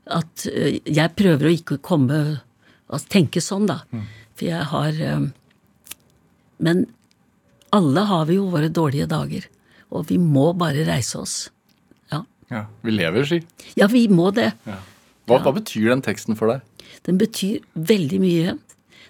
[0.09, 2.19] at Jeg prøver å ikke komme
[2.89, 3.83] altså, tenke sånn, da.
[4.33, 5.03] For jeg har
[6.57, 6.87] Men
[7.77, 9.45] alle har vi jo våre dårlige dager,
[9.91, 11.35] og vi må bare reise oss.
[12.49, 12.65] Ja, Ja.
[12.81, 13.41] Vi lever, si.
[13.75, 14.53] ja vi må det.
[15.27, 16.61] Hva, hva betyr den teksten for deg?
[17.03, 18.57] Den betyr veldig mye.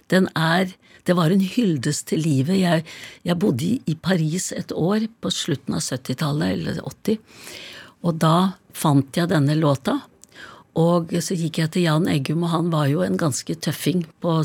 [0.09, 0.73] Den er
[1.07, 2.57] Det var en hyldest til livet.
[2.59, 2.83] Jeg,
[3.23, 7.21] jeg bodde i, i Paris et år på slutten av 70-tallet, eller 80,
[8.03, 8.33] og da
[8.75, 10.01] fant jeg denne låta.
[10.75, 14.35] Og så gikk jeg til Jan Eggum, og han var jo en ganske tøffing på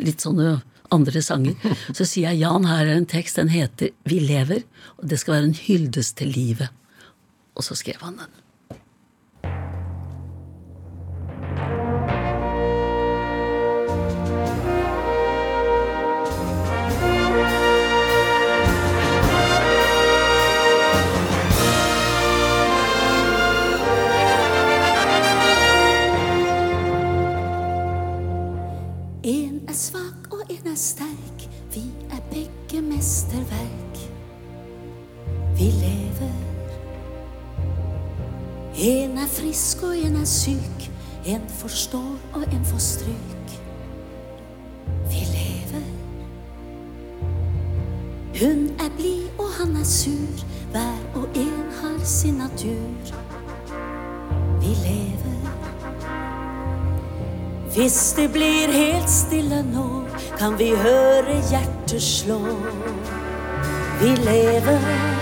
[0.00, 0.62] litt sånne
[0.94, 1.54] andre sanger.
[1.96, 4.64] Så sier jeg Jan, her er en tekst, den heter Vi lever,
[4.96, 6.72] og det skal være en hyldest til livet.
[7.54, 8.30] Og så skrev han den.
[29.24, 33.98] En er svak og en er sterk, vi er begge mesterverk.
[35.56, 36.03] Vi lever.
[38.78, 40.90] En er frisk og en er syk,
[41.26, 43.52] en forstår og en får stryk.
[45.10, 45.84] Vi lever.
[48.40, 53.14] Hun er blid og han er sur, hver og en har sin natur.
[54.60, 55.38] Vi lever.
[57.74, 60.02] Hvis det blir helt stille nå,
[60.38, 62.40] kan vi høre hjertet slå.
[64.02, 65.13] Vi lever.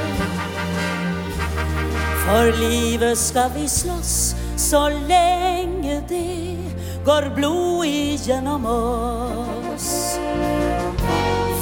[2.33, 6.57] For livet skal vi slåss så lenge det
[7.05, 10.17] går blod igjennom oss.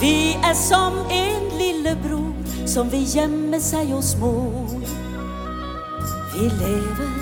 [0.00, 4.78] Vi er som en lillebror som vil gjemme seg hos mor.
[6.36, 7.18] Vi lever.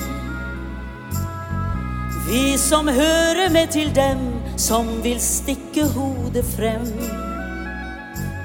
[2.29, 4.21] Vi som hører med til dem
[4.61, 6.85] som vil stikke hodet frem.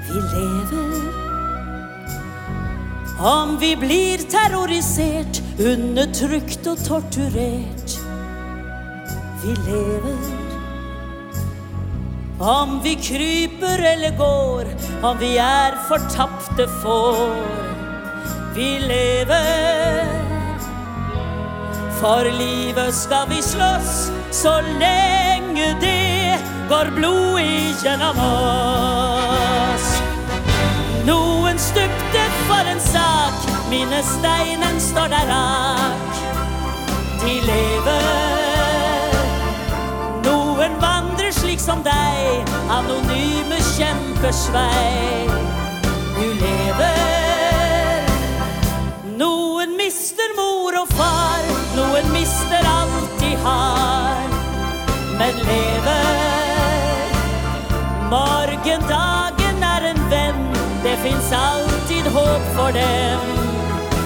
[0.08, 1.23] Vi lever.
[3.18, 7.94] Om vi blir terrorisert, undertrykt og torturert.
[9.44, 10.18] Vi lever.
[12.40, 14.72] Om vi kryper eller går,
[15.06, 17.38] om vi er fortapte får.
[18.54, 20.10] Vi lever.
[22.00, 26.34] For livet skal vi slåss så lenge det
[26.68, 29.88] går blod igjennom oss.
[31.06, 33.34] Noen stupte for en sak,
[33.70, 36.14] Minnesteinen står der rak.
[37.20, 39.14] De lever.
[40.24, 45.28] Noen vandrer slik som deg, anonyme kjempesvei.
[46.16, 48.02] Du lever.
[49.18, 51.44] Noen mister mor og far,
[51.76, 54.34] noen mister alt de har,
[55.20, 56.22] men lever.
[58.10, 60.44] Morgendagen er en venn,
[60.84, 61.73] det fins alltid
[62.14, 63.20] håp for dem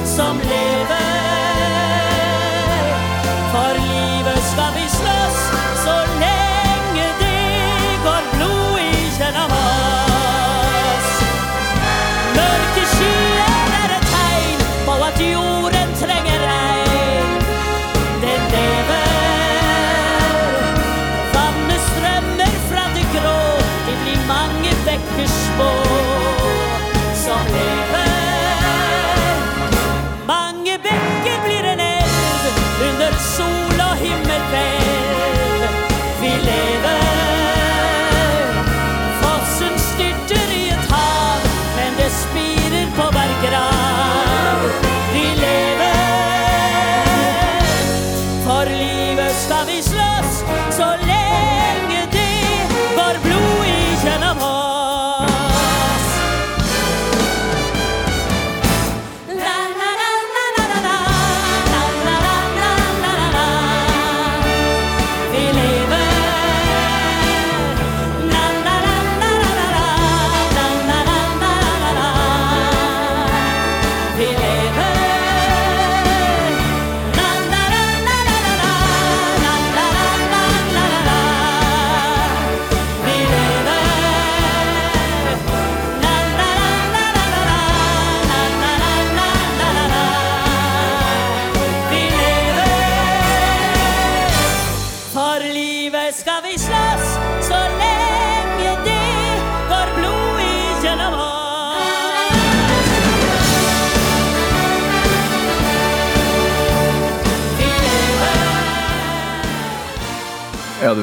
[0.05, 1.18] som lever.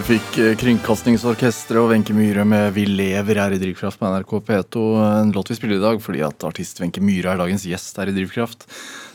[0.06, 4.82] Fikk eh, Kringkastingsorkesteret og Wenche Myhre med 'Vi lever' her i Drivkraft på NRK P2.
[5.02, 8.12] En låt vi spiller i dag fordi at artist Wenche Myhre er dagens gjest her
[8.12, 8.68] i Drivkraft.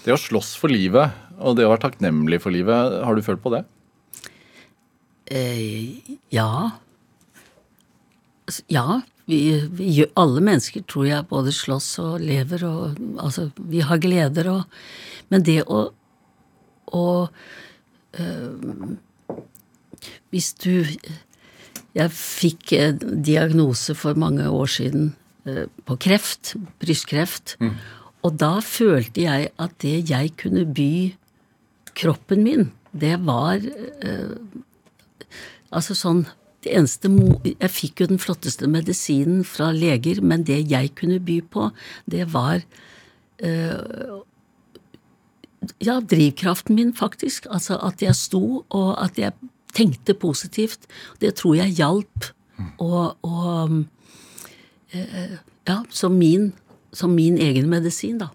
[0.02, 3.42] Det å slåss for livet og det å være takknemlig for livet, har du følt
[3.42, 3.64] på det?
[5.30, 6.72] Eh, ja.
[8.48, 9.02] Altså, Ja.
[9.30, 14.48] Vi, vi alle mennesker tror jeg både slåss og lever og Altså, vi har gleder
[14.48, 14.64] og
[15.30, 15.92] Men det å
[16.90, 17.28] å
[18.18, 18.98] eh,
[20.30, 20.84] Hvis du
[21.90, 22.70] Jeg fikk
[23.02, 27.56] diagnose for mange år siden eh, på kreft, brystkreft.
[28.22, 31.16] Og da følte jeg at det jeg kunne by
[31.98, 34.36] kroppen min, det var eh,
[35.70, 36.24] Altså sånn
[36.64, 37.08] det eneste
[37.46, 41.70] Jeg fikk jo den flotteste medisinen fra leger, men det jeg kunne by på,
[42.10, 42.60] det var
[43.40, 44.18] eh,
[45.80, 47.48] ja, drivkraften min, faktisk.
[47.50, 49.32] Altså at jeg sto, og at jeg
[49.76, 50.88] tenkte positivt.
[51.22, 52.32] Det tror jeg hjalp.
[52.82, 53.78] Og, og
[54.92, 56.52] eh, ja, som min,
[56.92, 58.30] som min egen medisin, da.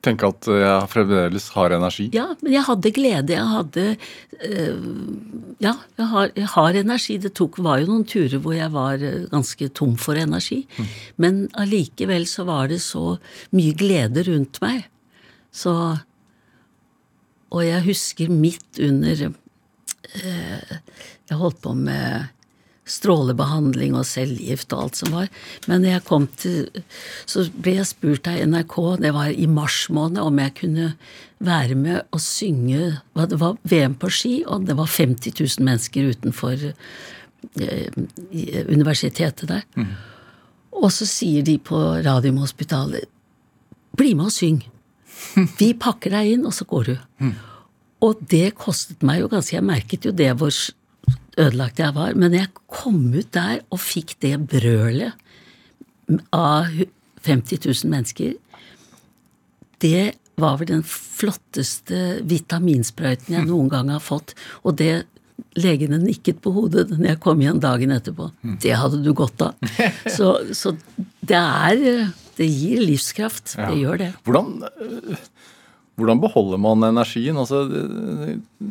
[0.00, 2.06] Tenk at jeg fremdeles har energi.
[2.16, 3.34] Ja, men jeg hadde glede.
[3.36, 3.82] Jeg hadde
[4.40, 4.86] eh,
[5.60, 7.18] Ja, jeg har, jeg har energi.
[7.20, 10.62] Det tok, var jo noen turer hvor jeg var eh, ganske tom for energi.
[11.20, 13.18] Men allikevel så var det så
[13.52, 14.86] mye glede rundt meg.
[15.52, 15.74] Så
[17.50, 19.32] Og jeg husker midt under
[20.14, 22.28] Jeg holdt på med
[22.90, 25.28] strålebehandling og cellegift og alt som var.
[25.68, 26.84] Men når jeg kom til
[27.28, 30.88] Så ble jeg spurt av NRK, det var i mars måned, om jeg kunne
[31.38, 36.10] være med og synge Det var VM på ski, og det var 50 000 mennesker
[36.10, 36.66] utenfor
[37.60, 37.90] eh,
[38.68, 39.62] universitetet der.
[40.72, 43.06] Og så sier de på Radiumhospitalet
[43.98, 44.60] Bli med og syng.
[45.58, 46.96] Vi pakker deg inn, og så går du.
[48.04, 50.54] Og det kostet meg jo ganske Jeg merket jo det hvor
[51.40, 52.14] ødelagt jeg var.
[52.18, 55.12] Men jeg kom ut der og fikk det brølet
[56.34, 56.70] av
[57.26, 58.34] 50 000 mennesker.
[59.80, 64.34] Det var vel den flotteste vitaminsprøyten jeg noen gang har fått.
[64.64, 65.04] Og det
[65.58, 68.30] legene nikket på hodet når jeg kom igjen dagen etterpå.
[68.62, 69.70] Det hadde du godt av.
[70.16, 70.74] Så, så
[71.20, 73.56] det er Det gir livskraft.
[73.58, 74.10] Det gjør det.
[74.24, 75.16] Hvordan, øh,
[76.00, 77.38] hvordan beholder man energien?
[77.40, 77.62] Altså,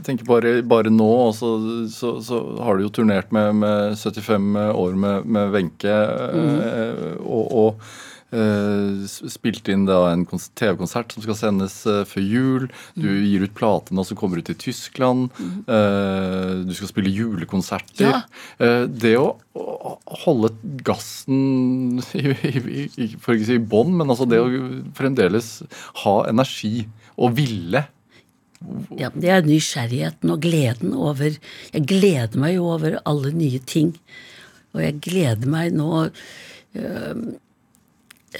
[0.05, 1.53] tenker bare, bare nå, så,
[1.93, 5.97] så, så har du jo turnert med, med 75 år med Wenche.
[6.33, 7.89] øh, og, og
[8.35, 12.67] eh, spilt inn da en TV-konsert som skal sendes eh, før jul.
[12.97, 13.23] Du Mm.
[13.25, 15.29] gir ut plate nå som kommer ut i Tyskland.
[15.39, 18.05] Eh, du skal spille julekonserter.
[18.11, 18.21] Ja.
[18.61, 20.51] Eh, det å, å holde
[20.85, 24.49] gassen i, i, i, for ikke å si i bånn, men altså det å
[24.97, 25.51] fremdeles
[26.03, 26.85] ha energi
[27.19, 27.83] og ville.
[28.99, 31.37] Ja, det er nysgjerrigheten og gleden over
[31.71, 33.93] Jeg gleder meg jo over alle nye ting.
[34.75, 36.09] Og jeg gleder meg nå
[36.75, 37.15] øh,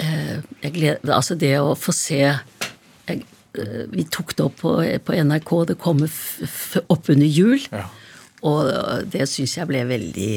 [0.00, 3.22] øh, jeg gleder, Altså det å få se jeg,
[3.56, 7.58] øh, Vi tok det opp på, på NRK, det kommer opp under oppunder jul.
[7.72, 7.88] Ja.
[8.46, 8.70] Og
[9.12, 10.34] det syns jeg ble veldig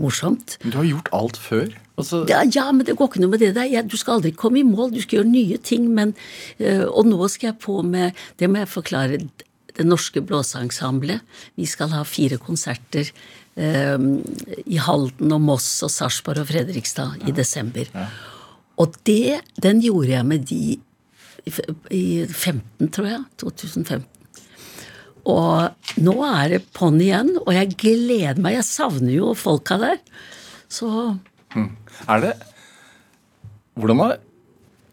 [0.00, 0.58] morsomt.
[0.62, 1.72] Men du har gjort alt før.
[1.98, 3.82] Altså, Ja, ja, men det går ikke noe med det der.
[3.86, 5.88] Du skal aldri komme i mål, du skal gjøre nye ting.
[5.94, 6.14] Men,
[6.58, 9.18] øh, og nå skal jeg på med Det må jeg forklare.
[9.74, 11.20] Det norske blåseensemblet.
[11.56, 13.10] Vi skal ha fire konserter
[13.56, 13.98] øh,
[14.66, 17.90] i Halden og Moss og Sarpsborg og Fredrikstad i desember.
[18.76, 20.76] Og det, den gjorde jeg med de
[21.90, 23.22] i 15, tror jeg.
[23.38, 24.06] 2015.
[25.24, 28.58] Og nå er det på'n igjen, og jeg gleder meg.
[28.58, 30.00] Jeg savner jo folka der.
[30.68, 30.88] Så
[31.54, 32.34] Er det
[33.78, 34.18] Hvordan har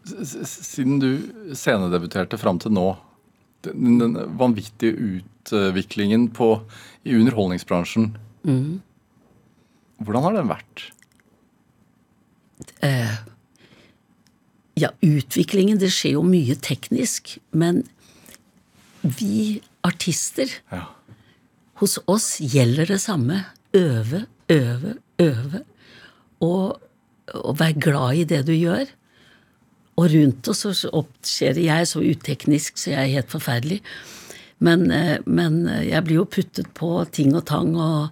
[0.02, 1.08] Siden du
[1.54, 2.88] scenedebuterte fram til nå,
[3.62, 6.56] den, den vanvittige utviklingen på,
[7.06, 8.08] i underholdningsbransjen
[10.02, 10.82] Hvordan har den vært?
[14.78, 17.84] Ja, utviklingen, det skjer jo mye teknisk, men
[19.02, 20.84] vi artister, Ja.
[21.82, 23.44] hos oss gjelder det samme.
[23.74, 25.62] Øve, øve, øve.
[26.40, 26.80] Og,
[27.34, 28.86] og være glad i det du gjør.
[29.96, 33.80] Og rundt oss så oppskjer det Jeg er så uteknisk, så jeg er helt forferdelig.
[34.62, 38.08] Men, eh, men jeg blir jo puttet på ting og tang, og,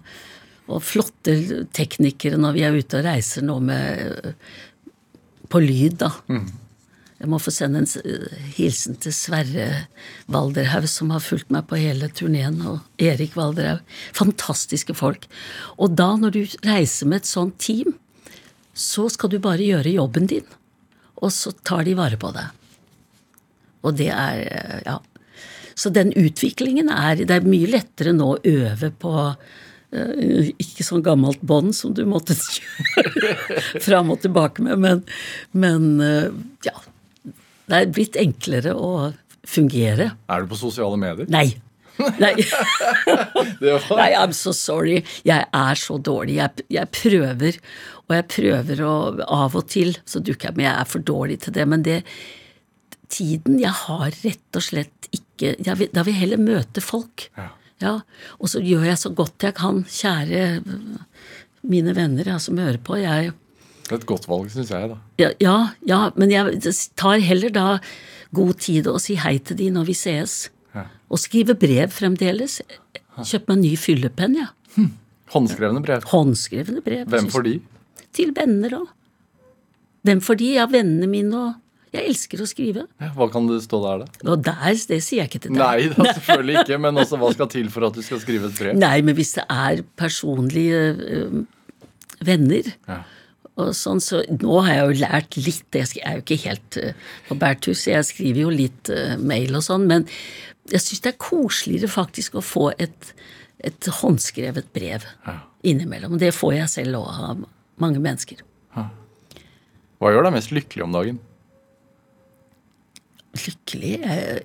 [0.67, 4.33] og flotte teknikere når vi er ute og reiser nå med
[5.51, 6.11] på lyd, da.
[7.21, 7.89] Jeg må få sende en
[8.55, 9.65] hilsen til Sverre
[10.33, 13.83] Valderhaug, som har fulgt meg på hele turneen, og Erik Valderhaug.
[14.17, 15.27] Fantastiske folk.
[15.77, 17.93] Og da, når du reiser med et sånt team,
[18.73, 20.47] så skal du bare gjøre jobben din,
[21.21, 22.49] og så tar de vare på deg.
[23.85, 24.99] Og det er eh, Ja.
[25.75, 29.13] Så den utviklingen er Det er mye lettere nå å øve på
[29.95, 35.03] eh, ikke sånn gammelt bånd som du måtte kjøre fram og tilbake med, men,
[35.53, 36.27] men eh,
[36.67, 36.75] ja.
[37.69, 39.11] Det er blitt enklere å
[39.47, 40.11] fungere.
[40.29, 41.29] Er du på sosiale medier?
[41.31, 41.49] Nei.
[42.21, 42.33] Nei.
[43.61, 45.01] Var, Nei, I'm so sorry.
[45.27, 46.37] Jeg er så dårlig.
[46.39, 47.57] Jeg, jeg prøver,
[48.07, 48.93] og jeg prøver å
[49.27, 51.67] Av og til så dukker jeg Men jeg er for dårlig til det.
[51.69, 51.99] Men det
[53.11, 57.27] Tiden Jeg har rett og slett ikke vil, Da vil jeg heller møte folk.
[57.81, 57.97] Ja.
[58.37, 59.83] Og så gjør jeg så godt jeg kan.
[59.89, 60.61] Kjære
[61.61, 62.97] mine venner ja, som hører på.
[63.01, 63.33] Jeg
[63.91, 64.89] det er et godt valg, syns jeg.
[64.93, 64.97] da.
[65.19, 65.55] ja, ja,
[65.87, 67.67] ja, men jeg tar heller da
[68.33, 70.35] god tid og si hei til de når vi sees.
[70.75, 70.85] Ja.
[71.11, 72.61] Og skrive brev fremdeles.
[73.19, 74.47] Kjøpt meg en ny fyllepenn, ja.
[75.35, 76.07] Håndskrevne brev.
[76.11, 77.03] Håndskrevne brev.
[77.11, 77.57] Hvem for de?
[78.15, 78.87] Til venner òg.
[80.07, 80.47] Hvem for de?
[80.57, 81.51] Ja, vennene mine og
[81.91, 82.85] Jeg elsker å skrive.
[83.03, 84.27] Ja, hva kan det stå der, da?
[84.31, 85.59] Og der, det sier jeg ikke til deg.
[85.59, 86.77] Nei, da, selvfølgelig ikke.
[86.87, 88.77] Men også hva skal til for at du skal skrive et brev?
[88.79, 90.85] Nei, men hvis det er personlige
[91.19, 91.41] øh,
[92.23, 93.01] venner Ja.
[93.61, 97.09] Og sånn, så Nå har jeg jo lært litt Jeg er jo ikke helt øh,
[97.27, 100.07] på bærtur, jeg skriver jo litt øh, mail og sånn, men
[100.71, 103.11] jeg syns det er koseligere faktisk å få et,
[103.59, 105.03] et håndskrevet brev
[105.67, 106.19] innimellom.
[106.21, 107.41] Det får jeg selv òg av
[107.81, 108.45] mange mennesker.
[110.01, 111.19] Hva gjør deg mest lykkelig om dagen?
[113.41, 114.39] Lykkelig jeg,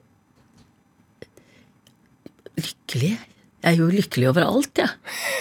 [2.57, 3.17] Lykkelig?
[3.67, 4.93] Jeg er jo lykkelig overalt, jeg.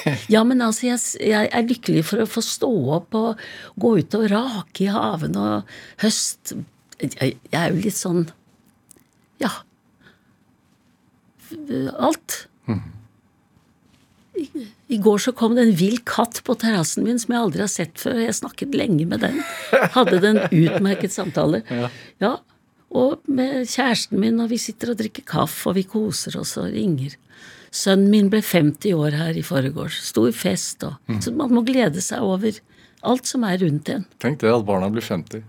[0.06, 3.44] Ja, ja, men altså, jeg, jeg er lykkelig for å få stå opp og
[3.82, 6.56] gå ut og rake i haven og høst
[7.02, 8.24] Jeg, jeg er jo litt sånn
[9.44, 9.52] Ja.
[12.02, 12.48] Alt.
[14.36, 14.48] I,
[14.92, 17.72] I går så kom det en vill katt på terrassen min som jeg aldri har
[17.72, 18.18] sett før.
[18.26, 19.38] Jeg snakket lenge med den.
[19.94, 21.62] Hadde den utmerket samtale.
[22.20, 22.34] Ja,
[22.96, 26.72] og med kjæresten min, og vi sitter og drikker kaffe, og vi koser oss og
[26.74, 27.16] ringer.
[27.76, 29.98] Sønnen min ble 50 år her i forgårs.
[30.08, 32.56] Stor fest og Så man må glede seg over
[33.06, 34.06] alt som er rundt en.
[34.24, 35.44] Tenk det at barna blir 50.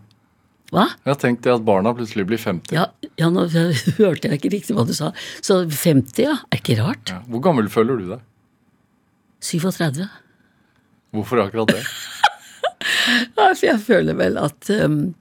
[0.74, 0.88] Hva?
[1.06, 2.74] Jeg tenkte at barna plutselig blir 50.
[2.74, 2.88] Ja,
[3.20, 3.46] ja nå
[4.00, 5.12] hørte jeg ikke riktig hva du sa.
[5.44, 6.34] Så 50, ja.
[6.50, 7.12] Er ikke rart.
[7.12, 7.20] Ja.
[7.30, 8.24] Hvor gammel føler du deg?
[9.46, 10.02] 37.
[11.14, 11.84] Hvorfor akkurat det?
[13.06, 15.14] Ja, for jeg føler vel at um,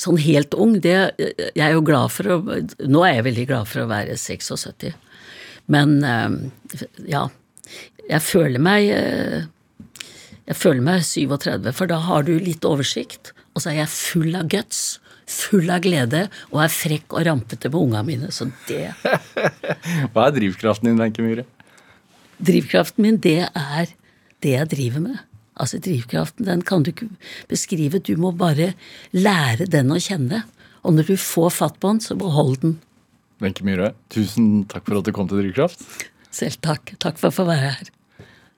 [0.00, 1.12] sånn helt ung det,
[1.56, 4.92] Jeg er jo glad for å Nå er jeg veldig glad for å være 76.
[5.70, 6.40] Men um,
[7.08, 7.28] ja.
[8.10, 9.44] Jeg føler meg uh,
[10.48, 14.34] Jeg føler meg 37, for da har du litt oversikt, Og så er jeg full
[14.38, 14.98] av guts,
[15.30, 18.30] full av glede, og er frekk og rampete med unga mine.
[18.34, 18.90] Så det
[20.12, 21.46] Hva er drivkraften din, Wenche Myhre?
[22.40, 23.90] Drivkraften min, det er
[24.40, 25.18] det jeg driver med.
[25.60, 27.10] Altså drivkraften, den kan du ikke
[27.50, 28.00] beskrive.
[28.00, 28.72] Du må bare
[29.12, 30.44] lære den å kjenne.
[30.80, 32.78] Og når du får fatt på den, så behold den.
[33.40, 35.86] Wenche Myhre, tusen takk for at du kom til Drivkraft.
[36.30, 36.94] Selv takk.
[37.02, 37.90] Takk for å få være her.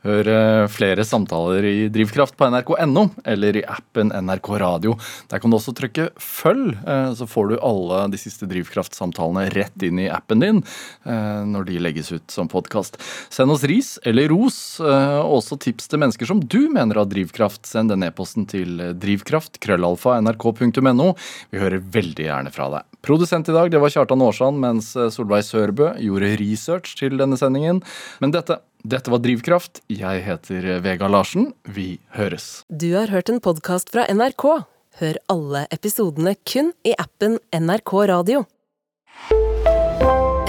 [0.02, 4.96] Hør eh, flere samtaler i Drivkraft på nrk.no eller i appen NRK Radio.
[5.30, 9.86] Der kan du også trykke 'følg', eh, så får du alle de siste Drivkraft-samtalene rett
[9.86, 10.58] inn i appen din
[11.06, 12.98] eh, når de legges ut som podkast.
[13.30, 17.62] Send oss ris eller ros, og også tips til mennesker som du mener har drivkraft.
[17.68, 21.12] Send den e-posten til drivkraft krøllalfa nrk.no.
[21.52, 22.91] Vi hører veldig gjerne fra deg.
[23.02, 27.82] Produsent i dag det var Kjartan Aarsand, mens Solveig Sørbø gjorde research til denne sendingen.
[28.22, 29.78] Men dette dette var Drivkraft.
[29.86, 31.52] Jeg heter Vega Larsen.
[31.62, 32.64] Vi høres.
[32.66, 34.66] Du har hørt en podkast fra NRK.
[34.98, 38.42] Hør alle episodene kun i appen NRK Radio.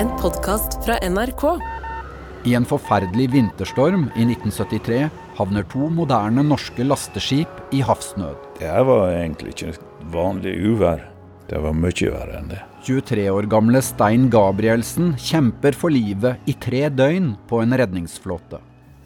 [0.02, 1.46] En podkast fra NRK.
[2.50, 5.06] I en forferdelig vinterstorm i 1973
[5.38, 8.36] havner to moderne norske lasteskip i havsnød.
[8.58, 9.78] Det var egentlig ikke
[10.12, 11.13] vanlig uvær.
[11.50, 12.62] Det var mye verre enn det.
[12.88, 18.60] 23 år gamle Stein Gabrielsen kjemper for livet i tre døgn på en redningsflåte.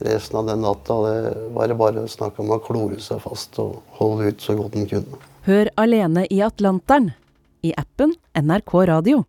[0.05, 3.79] Resten av den natta det var det bare snakk om å klore seg fast og
[3.97, 5.21] holde ut så godt en kunne.
[5.47, 7.11] Hør Alene i Atlanteren
[7.65, 9.23] i appen NRK Radio.